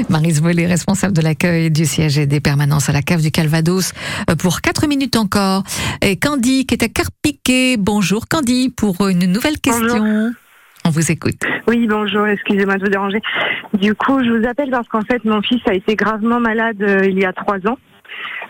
Marise 0.08 0.40
Volé, 0.40 0.66
responsable 0.66 1.14
de 1.14 1.22
l'accueil 1.22 1.70
du 1.70 1.84
siège 1.84 2.18
et 2.18 2.26
des 2.26 2.40
permanences 2.40 2.88
à 2.88 2.92
la 2.92 3.02
cave 3.02 3.22
du 3.22 3.32
Calvados 3.32 3.92
pour 4.38 4.60
4 4.60 4.86
minutes 4.86 5.16
encore. 5.16 5.64
Et 6.00 6.16
Candy 6.16 6.64
qui 6.64 6.74
est 6.74 6.84
à 6.84 6.88
Carpiquet. 6.88 7.76
Bonjour 7.76 8.28
Candy 8.28 8.68
pour 8.68 9.08
une 9.08 9.26
nouvelle 9.26 9.58
question. 9.58 10.32
On 10.88 10.90
vous 10.90 11.12
écoute. 11.12 11.42
Oui, 11.66 11.86
bonjour, 11.86 12.26
excusez-moi 12.26 12.76
de 12.78 12.84
vous 12.84 12.88
déranger. 12.90 13.20
Du 13.74 13.94
coup, 13.94 14.24
je 14.24 14.30
vous 14.30 14.46
appelle 14.48 14.70
parce 14.70 14.88
qu'en 14.88 15.02
fait, 15.02 15.22
mon 15.26 15.42
fils 15.42 15.60
a 15.68 15.74
été 15.74 15.96
gravement 15.96 16.40
malade 16.40 16.78
euh, 16.80 17.04
il 17.04 17.18
y 17.18 17.26
a 17.26 17.32
trois 17.34 17.58
ans. 17.66 17.76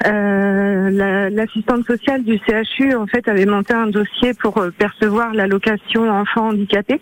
Euh, 0.06 0.88
la- 0.90 1.30
L'assistante 1.30 1.84
sociale 1.84 2.22
du 2.22 2.38
CHU, 2.46 2.94
en 2.94 3.08
fait, 3.08 3.26
avait 3.26 3.44
monté 3.44 3.74
un 3.74 3.88
dossier 3.88 4.34
pour 4.34 4.58
euh, 4.58 4.70
percevoir 4.70 5.34
l'allocation 5.34 6.08
enfant 6.08 6.50
handicapé. 6.50 7.00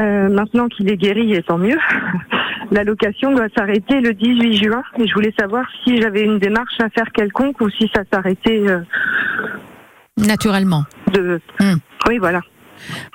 Euh, 0.00 0.28
maintenant 0.28 0.68
qu'il 0.68 0.90
est 0.90 0.98
guéri, 0.98 1.32
et 1.32 1.42
tant 1.42 1.56
mieux. 1.56 1.78
L'allocation 2.70 3.32
doit 3.32 3.48
s'arrêter 3.56 4.02
le 4.02 4.12
18 4.12 4.52
juin 4.52 4.82
et 4.98 5.06
je 5.08 5.14
voulais 5.14 5.32
savoir 5.40 5.64
si 5.82 5.98
j'avais 6.02 6.24
une 6.24 6.38
démarche 6.38 6.78
à 6.80 6.90
faire 6.90 7.10
quelconque 7.12 7.58
ou 7.62 7.70
si 7.70 7.90
ça 7.94 8.02
s'arrêtait 8.12 8.60
euh, 8.68 8.80
Naturellement. 10.18 10.84
de. 11.14 11.40
Oui, 12.06 12.18
voilà. 12.18 12.42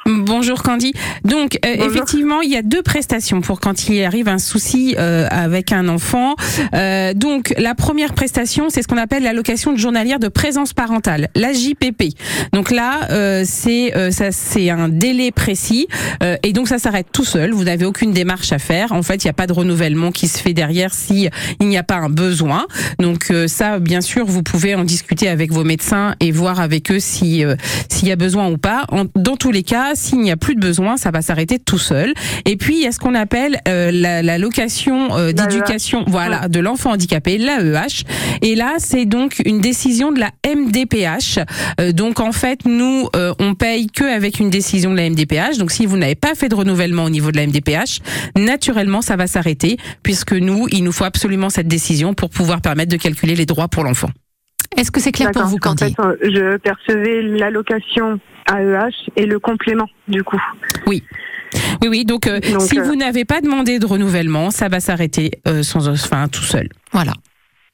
Bonjour 0.06 0.64
Candy. 0.64 0.94
Donc 1.24 1.58
euh, 1.66 1.76
Bonjour. 1.78 1.92
effectivement, 1.92 2.42
il 2.42 2.50
y 2.52 2.56
a 2.58 2.62
deux 2.62 2.82
prestations 2.82 3.42
pour 3.42 3.60
quand 3.60 3.88
il 3.90 4.04
arrive 4.04 4.28
un 4.28 4.40
souci 4.40 4.96
euh, 4.98 5.28
avec 5.30 5.72
un 5.72 5.88
enfant. 5.88 6.36
Euh, 6.74 7.14
donc 7.14 7.54
la 7.58 7.76
première 7.76 8.14
prestation, 8.14 8.70
c'est 8.70 8.82
ce 8.82 8.88
qu'on 8.88 8.98
appelle 8.98 9.24
l'allocation 9.24 9.76
journalière 9.76 10.20
de 10.20 10.28
présence 10.28 10.74
parentale, 10.74 11.30
la 11.36 11.54
JPP. 11.54 12.16
Donc 12.54 12.72
là, 12.72 13.08
euh, 13.12 13.44
c'est 13.46 13.96
euh, 13.96 14.12
ça, 14.12 14.32
c'est 14.32 14.70
un 14.70 14.90
délai 14.90 15.32
précis 15.32 15.88
euh, 16.24 16.36
et 16.44 16.54
donc 16.54 16.68
ça 16.68 16.80
s'arrête 16.80 17.08
tout 17.14 17.26
seul. 17.26 17.52
Vous 17.52 17.64
n'avez 17.64 17.86
aucune 17.86 18.12
démarche 18.12 18.52
à 18.52 18.60
faire. 18.60 18.92
En 18.92 19.04
fait, 19.04 19.24
il 19.24 19.28
n'y 19.28 19.32
a 19.32 19.34
pas 19.34 19.48
de 19.48 19.54
renouvellement 19.54 20.12
qui 20.12 20.28
se 20.28 20.38
fait 20.40 20.54
derrière 20.54 20.94
si 20.94 21.30
il 21.60 21.68
n'y 21.68 21.78
a 21.78 21.84
pas 21.84 21.96
un 21.98 22.10
besoin. 22.10 22.66
Donc 23.00 23.32
euh, 23.32 23.48
ça, 23.48 23.80
bien 23.80 24.02
sûr, 24.02 24.26
vous 24.26 24.44
pouvez 24.44 24.76
en 24.76 24.84
discuter 24.84 25.28
avec 25.30 25.52
vos 25.52 25.64
médecins 25.64 26.16
et 26.20 26.32
voir 26.32 26.60
avec 26.60 26.92
eux 26.92 27.00
si 27.00 27.44
euh, 27.46 27.56
s'il 27.90 28.08
y 28.08 28.12
a 28.12 28.16
besoin 28.16 28.50
ou 28.50 28.58
pas. 28.58 28.86
En- 28.92 29.06
dans 29.16 29.36
tous 29.38 29.51
les 29.52 29.64
cas, 29.64 29.92
s'il 29.96 30.20
n'y 30.20 30.32
a 30.32 30.38
plus 30.38 30.56
de 30.56 30.60
besoin, 30.60 30.98
ça 30.98 31.12
va 31.12 31.22
s'arrêter 31.22 31.60
tout 31.60 31.78
seul. 31.78 32.14
Et 32.46 32.58
puis 32.58 32.76
il 32.76 32.84
y 32.84 32.88
a 32.88 32.92
ce 32.92 33.00
qu'on 33.00 33.16
appelle 33.16 33.60
euh, 33.68 33.92
la, 33.92 34.22
la 34.22 34.38
location 34.38 35.16
euh, 35.18 35.32
d'éducation, 35.32 36.04
voilà, 36.08 36.48
de 36.48 36.60
l'enfant 36.60 36.92
handicapé, 36.92 37.38
l'AEH. 37.38 38.04
Et 38.42 38.56
là, 38.56 38.76
c'est 38.78 39.06
donc 39.06 39.42
une 39.46 39.60
décision 39.60 40.12
de 40.12 40.20
la 40.20 40.32
MDPH. 40.48 41.40
Euh, 41.80 41.92
donc 41.92 42.20
en 42.20 42.32
fait, 42.32 42.66
nous, 42.66 43.08
euh, 43.16 43.34
on 43.40 43.56
paye 43.56 43.88
que 43.88 44.04
avec 44.04 44.40
une 44.40 44.50
décision 44.50 44.92
de 44.92 44.98
la 44.98 45.10
MDPH. 45.10 45.58
Donc 45.58 45.72
si 45.72 45.86
vous 45.86 45.98
n'avez 45.98 46.16
pas 46.16 46.36
fait 46.36 46.50
de 46.50 46.56
renouvellement 46.56 47.04
au 47.04 47.10
niveau 47.10 47.32
de 47.32 47.38
la 47.38 47.48
MDPH, 47.48 48.00
naturellement, 48.38 49.02
ça 49.02 49.16
va 49.16 49.28
s'arrêter 49.28 49.78
puisque 50.04 50.34
nous, 50.34 50.68
il 50.72 50.84
nous 50.84 50.92
faut 50.92 51.06
absolument 51.06 51.50
cette 51.50 51.68
décision 51.68 52.14
pour 52.14 52.30
pouvoir 52.30 52.62
permettre 52.62 52.92
de 52.92 52.98
calculer 52.98 53.36
les 53.36 53.46
droits 53.46 53.68
pour 53.68 53.84
l'enfant. 53.84 54.10
Est-ce 54.78 54.92
que 54.92 55.00
c'est 55.00 55.12
clair 55.12 55.32
pour 55.32 55.44
vous, 55.46 55.58
Candy 55.58 55.94
fait, 55.96 56.00
euh, 56.02 56.16
Je 56.24 56.58
percevais 56.58 57.22
l'allocation 57.22 58.20
AEH 58.50 59.10
et 59.16 59.26
le 59.26 59.40
complément, 59.40 59.88
du 60.08 60.24
coup. 60.24 60.42
Oui. 60.88 61.04
Oui, 61.82 61.88
oui. 61.90 62.06
Donc, 62.06 62.28
euh, 62.28 62.40
Donc, 62.40 62.62
si 62.62 62.80
euh, 62.80 62.84
vous 62.84 62.96
n'avez 62.96 63.26
pas 63.26 63.42
demandé 63.42 63.80
de 63.80 63.86
renouvellement, 63.86 64.52
ça 64.52 64.70
va 64.70 64.80
s'arrêter 64.80 65.32
euh, 65.48 65.64
sans, 65.64 65.88
enfin, 65.90 66.28
tout 66.30 66.44
seul. 66.44 66.70
Voilà. 66.94 67.14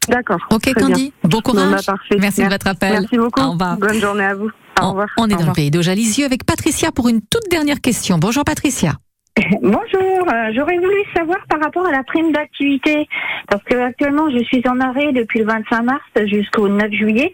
D'accord. 0.09 0.39
Ok, 0.51 0.73
Candy. 0.73 0.93
bien. 1.23 1.29
Bon 1.29 1.41
courage. 1.41 1.65
Bon, 1.65 1.71
bah, 1.75 1.81
parfait. 1.85 2.17
Merci 2.19 2.43
de 2.43 2.49
votre 2.49 2.67
appel. 2.67 2.91
Merci 2.93 3.17
beaucoup. 3.17 3.41
Au 3.41 3.51
revoir. 3.51 3.77
Bonne 3.77 3.99
journée 3.99 4.23
à 4.23 4.35
vous. 4.35 4.47
Au 4.47 4.83
On, 4.83 4.89
revoir. 4.89 5.07
on 5.17 5.27
est 5.29 5.35
Au 5.35 5.37
dans 5.39 5.47
le 5.47 5.53
pays 5.53 5.69
d'Auja 5.71 5.93
Lisieux 5.95 6.25
avec 6.25 6.45
Patricia 6.45 6.91
pour 6.91 7.09
une 7.09 7.21
toute 7.21 7.49
dernière 7.51 7.81
question. 7.81 8.17
Bonjour 8.17 8.43
Patricia. 8.43 8.93
Bonjour, 9.61 10.27
euh, 10.33 10.51
j'aurais 10.55 10.77
voulu 10.77 11.03
savoir 11.15 11.37
par 11.47 11.59
rapport 11.59 11.85
à 11.85 11.91
la 11.91 12.01
prime 12.03 12.31
d'activité, 12.31 13.07
parce 13.47 13.61
que 13.63 13.75
actuellement 13.75 14.29
je 14.31 14.43
suis 14.43 14.63
en 14.67 14.79
arrêt 14.79 15.11
depuis 15.11 15.39
le 15.39 15.45
25 15.45 15.81
mars 15.83 16.01
jusqu'au 16.25 16.67
9 16.67 16.91
juillet, 16.91 17.31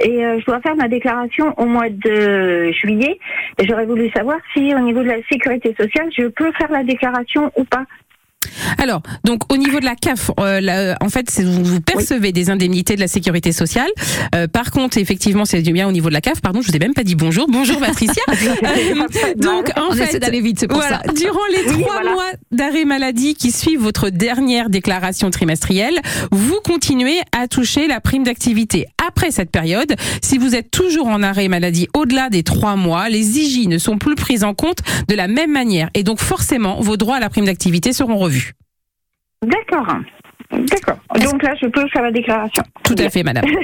et 0.00 0.24
euh, 0.24 0.40
je 0.40 0.46
dois 0.46 0.60
faire 0.60 0.74
ma 0.74 0.88
déclaration 0.88 1.54
au 1.56 1.66
mois 1.66 1.88
de 1.90 2.72
juillet. 2.72 3.20
Et 3.58 3.66
j'aurais 3.68 3.86
voulu 3.86 4.10
savoir 4.10 4.38
si 4.52 4.74
au 4.74 4.80
niveau 4.80 5.02
de 5.02 5.08
la 5.08 5.22
sécurité 5.30 5.74
sociale, 5.78 6.08
je 6.16 6.26
peux 6.26 6.50
faire 6.52 6.72
la 6.72 6.82
déclaration 6.82 7.52
ou 7.56 7.64
pas. 7.64 7.84
Alors, 8.78 9.02
donc 9.24 9.52
au 9.52 9.56
niveau 9.56 9.80
de 9.80 9.84
la 9.84 9.94
CAF, 9.96 10.30
euh, 10.40 10.60
la- 10.60 10.96
en 11.00 11.08
fait, 11.08 11.30
vous, 11.42 11.64
vous 11.64 11.80
percevez 11.80 12.32
des 12.32 12.50
indemnités 12.50 12.94
de 12.96 13.00
la 13.00 13.08
sécurité 13.08 13.52
sociale. 13.52 13.88
Euh, 14.34 14.46
par 14.48 14.70
contre, 14.70 14.98
effectivement, 14.98 15.44
c'est 15.44 15.60
bien 15.62 15.88
au 15.88 15.92
niveau 15.92 16.08
de 16.08 16.14
la 16.14 16.20
CAF. 16.20 16.40
Pardon, 16.40 16.60
je 16.62 16.68
vous 16.68 16.76
ai 16.76 16.78
même 16.78 16.94
pas 16.94 17.04
dit 17.04 17.14
bonjour. 17.14 17.46
Bonjour 17.48 17.78
Patricia. 17.78 18.22
Euh, 18.64 19.34
donc, 19.36 19.70
en 19.76 19.88
On 19.90 19.92
fait, 19.94 20.18
d'aller 20.18 20.40
vite, 20.40 20.66
pour 20.66 20.78
voilà, 20.78 21.02
ça. 21.04 21.12
durant 21.12 21.38
les 21.50 21.72
Oui, 21.72 21.82
trois 21.82 21.94
voilà. 22.02 22.12
mois 22.12 22.24
d'arrêt 22.52 22.84
maladie 22.84 23.34
qui 23.34 23.50
suivent 23.52 23.80
votre 23.80 24.10
dernière 24.10 24.70
déclaration 24.70 25.30
trimestrielle, 25.30 25.94
vous 26.30 26.58
continuez 26.64 27.18
à 27.36 27.48
toucher 27.48 27.86
la 27.86 28.00
prime 28.00 28.24
d'activité. 28.24 28.86
Après 29.06 29.30
cette 29.30 29.50
période, 29.50 29.94
si 30.22 30.38
vous 30.38 30.54
êtes 30.54 30.70
toujours 30.70 31.08
en 31.08 31.22
arrêt 31.22 31.48
maladie 31.48 31.88
au-delà 31.94 32.30
des 32.30 32.42
trois 32.42 32.76
mois, 32.76 33.08
les 33.08 33.38
IJ 33.38 33.68
ne 33.68 33.78
sont 33.78 33.98
plus 33.98 34.14
prises 34.14 34.44
en 34.44 34.54
compte 34.54 34.78
de 35.08 35.14
la 35.14 35.28
même 35.28 35.52
manière. 35.52 35.90
Et 35.94 36.02
donc, 36.02 36.20
forcément, 36.20 36.80
vos 36.80 36.96
droits 36.96 37.16
à 37.16 37.20
la 37.20 37.28
prime 37.28 37.44
d'activité 37.46 37.92
seront 37.92 38.16
revus. 38.16 38.33
D'accord. 39.42 39.86
D'accord. 40.50 40.98
Donc 41.22 41.42
là, 41.42 41.54
je 41.60 41.66
peux 41.66 41.86
faire 41.88 42.02
la 42.02 42.12
déclaration. 42.12 42.62
Tout 42.84 42.94
à 42.98 43.10
fait, 43.10 43.22
madame. 43.22 43.44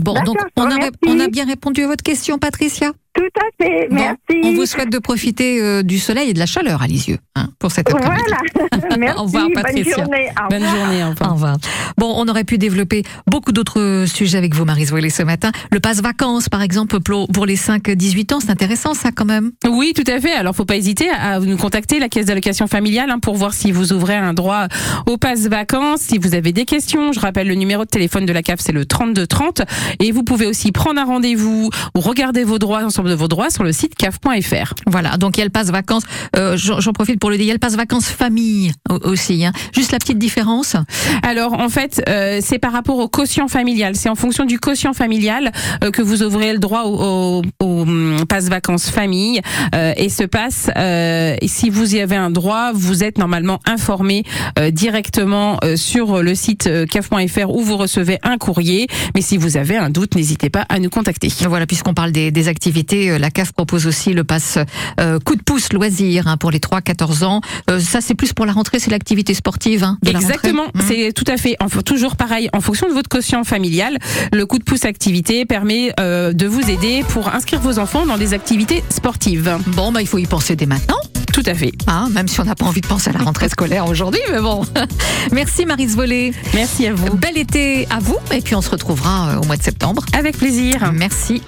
Bon, 0.00 0.14
donc 0.24 0.36
on 0.56 0.70
a, 0.70 0.90
on 1.06 1.20
a 1.20 1.28
bien 1.28 1.46
répondu 1.46 1.82
à 1.82 1.86
votre 1.86 2.02
question, 2.02 2.38
Patricia? 2.38 2.92
Tout 3.18 3.40
à 3.40 3.64
fait, 3.64 3.88
Bon, 3.90 3.96
merci. 3.96 4.40
on 4.44 4.54
vous 4.54 4.66
souhaite 4.66 4.90
de 4.92 4.98
profiter 4.98 5.60
euh, 5.60 5.82
du 5.82 5.98
soleil 5.98 6.30
et 6.30 6.34
de 6.34 6.38
la 6.38 6.46
chaleur 6.46 6.82
à 6.82 6.86
Lisieux 6.86 7.18
hein, 7.34 7.48
pour 7.58 7.72
cet 7.72 7.90
après-midi. 7.92 8.22
Voilà. 8.28 8.96
Merci. 8.98 9.18
Au 9.18 9.22
revoir, 9.24 9.48
bonne 9.48 9.84
journée. 9.84 10.28
Au 10.30 10.48
Bonne 10.50 10.62
revoir. 10.62 10.76
journée, 10.86 11.04
enfin. 11.04 11.30
Au 11.30 11.34
revoir. 11.34 11.56
Bon, 11.98 12.12
on 12.16 12.28
aurait 12.28 12.44
pu 12.44 12.58
développer 12.58 13.02
beaucoup 13.26 13.52
d'autres 13.52 14.04
sujets 14.06 14.38
avec 14.38 14.54
vous, 14.54 14.64
Marise 14.64 14.90
Voilet, 14.90 15.10
ce 15.10 15.22
matin. 15.22 15.50
Le 15.72 15.80
passe 15.80 16.00
vacances, 16.00 16.48
par 16.48 16.62
exemple, 16.62 16.98
pour 17.00 17.46
les 17.46 17.56
5-18 17.56 18.34
ans, 18.34 18.40
c'est 18.40 18.50
intéressant, 18.50 18.94
ça, 18.94 19.10
quand 19.12 19.24
même. 19.24 19.50
Oui, 19.68 19.92
tout 19.94 20.04
à 20.10 20.20
fait. 20.20 20.32
Alors, 20.32 20.54
faut 20.54 20.64
pas 20.64 20.76
hésiter 20.76 21.08
à 21.10 21.38
nous 21.40 21.56
contacter, 21.56 21.98
la 21.98 22.08
caisse 22.08 22.26
d'allocation 22.26 22.66
familiale, 22.66 23.10
hein, 23.10 23.18
pour 23.18 23.34
voir 23.34 23.52
si 23.52 23.72
vous 23.72 23.92
ouvrez 23.92 24.16
un 24.16 24.32
droit 24.34 24.68
au 25.06 25.16
passe 25.18 25.46
vacances. 25.48 26.00
Si 26.02 26.18
vous 26.18 26.34
avez 26.34 26.52
des 26.52 26.64
questions, 26.64 27.12
je 27.12 27.20
rappelle 27.20 27.48
le 27.48 27.54
numéro 27.54 27.84
de 27.84 27.88
téléphone 27.90 28.26
de 28.26 28.32
la 28.32 28.42
CAF, 28.42 28.60
c'est 28.60 28.72
le 28.72 28.84
3230. 28.86 29.62
Et 30.00 30.12
vous 30.12 30.22
pouvez 30.22 30.46
aussi 30.46 30.72
prendre 30.72 31.00
un 31.00 31.04
rendez-vous 31.04 31.70
ou 31.96 32.00
regarder 32.00 32.44
vos 32.44 32.58
droits, 32.58 32.80
l'ensemble 32.80 33.07
de 33.08 33.14
vos 33.14 33.28
droits 33.28 33.50
sur 33.50 33.64
le 33.64 33.72
site 33.72 33.94
caf.fr. 33.94 34.74
Voilà, 34.86 35.16
donc 35.16 35.36
il 35.36 35.40
y 35.40 35.42
a 35.42 35.46
le 35.46 35.50
passe 35.50 35.70
vacances. 35.70 36.04
Euh, 36.36 36.56
J'en 36.56 36.92
profite 36.92 37.18
pour 37.20 37.30
le 37.30 37.36
dire, 37.36 37.44
il 37.44 37.48
y 37.48 37.50
a 37.50 37.54
le 37.54 37.58
passe 37.58 37.76
vacances 37.76 38.06
famille 38.08 38.72
au- 38.88 38.98
aussi. 39.10 39.44
Hein. 39.44 39.52
Juste 39.74 39.92
la 39.92 39.98
petite 39.98 40.18
différence. 40.18 40.76
Alors 41.22 41.54
en 41.54 41.68
fait, 41.68 42.02
euh, 42.08 42.40
c'est 42.42 42.58
par 42.58 42.72
rapport 42.72 42.98
au 42.98 43.08
quotient 43.08 43.48
familial. 43.48 43.94
C'est 43.96 44.08
en 44.08 44.14
fonction 44.14 44.44
du 44.44 44.58
quotient 44.58 44.92
familial 44.92 45.52
euh, 45.84 45.90
que 45.90 46.02
vous 46.02 46.22
ouvrez 46.22 46.52
le 46.52 46.58
droit 46.58 46.82
au, 46.84 46.94
au, 46.98 47.42
au, 47.64 47.80
hum, 47.82 48.24
passe 48.28 48.48
vacances 48.48 48.90
famille. 48.90 49.40
Euh, 49.74 49.92
et 49.96 50.08
ce 50.08 50.24
passe, 50.24 50.70
euh, 50.76 51.36
si 51.46 51.70
vous 51.70 51.94
y 51.94 52.00
avez 52.00 52.16
un 52.16 52.30
droit, 52.30 52.72
vous 52.74 53.04
êtes 53.04 53.18
normalement 53.18 53.60
informé 53.66 54.24
euh, 54.58 54.70
directement 54.70 55.58
euh, 55.64 55.76
sur 55.76 56.22
le 56.22 56.34
site 56.34 56.66
euh, 56.66 56.86
caf.fr 56.86 57.50
où 57.50 57.62
vous 57.62 57.76
recevez 57.76 58.18
un 58.22 58.36
courrier. 58.38 58.86
Mais 59.14 59.20
si 59.22 59.36
vous 59.36 59.56
avez 59.56 59.76
un 59.76 59.90
doute, 59.90 60.14
n'hésitez 60.16 60.50
pas 60.50 60.66
à 60.68 60.78
nous 60.78 60.90
contacter. 60.90 61.28
Voilà, 61.48 61.66
puisqu'on 61.66 61.94
parle 61.94 62.12
des, 62.12 62.30
des 62.30 62.48
activités, 62.48 62.97
euh, 63.10 63.18
la 63.18 63.30
CAF 63.30 63.52
propose 63.52 63.86
aussi 63.86 64.12
le 64.12 64.24
passe 64.24 64.58
euh, 65.00 65.18
coup 65.18 65.36
de 65.36 65.42
pouce 65.42 65.72
loisir 65.72 66.26
hein, 66.28 66.36
pour 66.36 66.50
les 66.50 66.58
3-14 66.58 67.24
ans. 67.24 67.40
Euh, 67.70 67.80
ça, 67.80 68.00
c'est 68.00 68.14
plus 68.14 68.32
pour 68.32 68.46
la 68.46 68.52
rentrée, 68.52 68.78
c'est 68.78 68.90
l'activité 68.90 69.34
sportive 69.34 69.84
hein, 69.84 69.98
de. 70.02 70.10
Exactement, 70.10 70.68
Mmh. 70.74 70.80
c'est 70.86 71.12
tout 71.12 71.24
à 71.26 71.36
fait 71.36 71.56
en, 71.60 71.68
toujours 71.68 72.16
pareil. 72.16 72.48
En 72.52 72.60
fonction 72.60 72.88
de 72.88 72.92
votre 72.92 73.08
quotient 73.08 73.44
familial, 73.44 73.98
le 74.32 74.46
coup 74.46 74.58
de 74.58 74.64
pouce 74.64 74.84
activité 74.84 75.44
permet 75.44 75.92
euh, 76.00 76.32
de 76.32 76.46
vous 76.46 76.70
aider 76.70 77.04
pour 77.08 77.28
inscrire 77.34 77.60
vos 77.60 77.78
enfants 77.78 78.06
dans 78.06 78.18
des 78.18 78.34
activités 78.34 78.82
sportives. 78.90 79.56
Bon, 79.68 79.92
bah, 79.92 80.00
il 80.00 80.06
faut 80.06 80.18
y 80.18 80.26
penser 80.26 80.56
dès 80.56 80.66
maintenant. 80.66 80.96
Tout 81.32 81.42
à 81.46 81.54
fait. 81.54 81.72
Hein, 81.86 82.08
même 82.10 82.26
si 82.26 82.40
on 82.40 82.44
n'a 82.44 82.54
pas 82.54 82.64
envie 82.66 82.80
de 82.80 82.86
penser 82.86 83.10
à 83.10 83.12
la 83.12 83.20
rentrée 83.20 83.48
scolaire 83.48 83.86
aujourd'hui, 83.86 84.20
mais 84.32 84.40
bon. 84.40 84.64
Merci 85.32 85.66
Marise 85.66 85.94
Volé. 85.94 86.32
Merci 86.54 86.86
à 86.86 86.94
vous. 86.94 87.14
Bel 87.16 87.38
été 87.38 87.86
à 87.90 88.00
vous, 88.00 88.16
et 88.32 88.40
puis 88.40 88.54
on 88.54 88.62
se 88.62 88.70
retrouvera 88.70 89.38
au 89.40 89.44
mois 89.44 89.56
de 89.56 89.62
septembre. 89.62 90.04
Avec 90.12 90.36
plaisir. 90.36 90.92
Merci. 90.92 91.36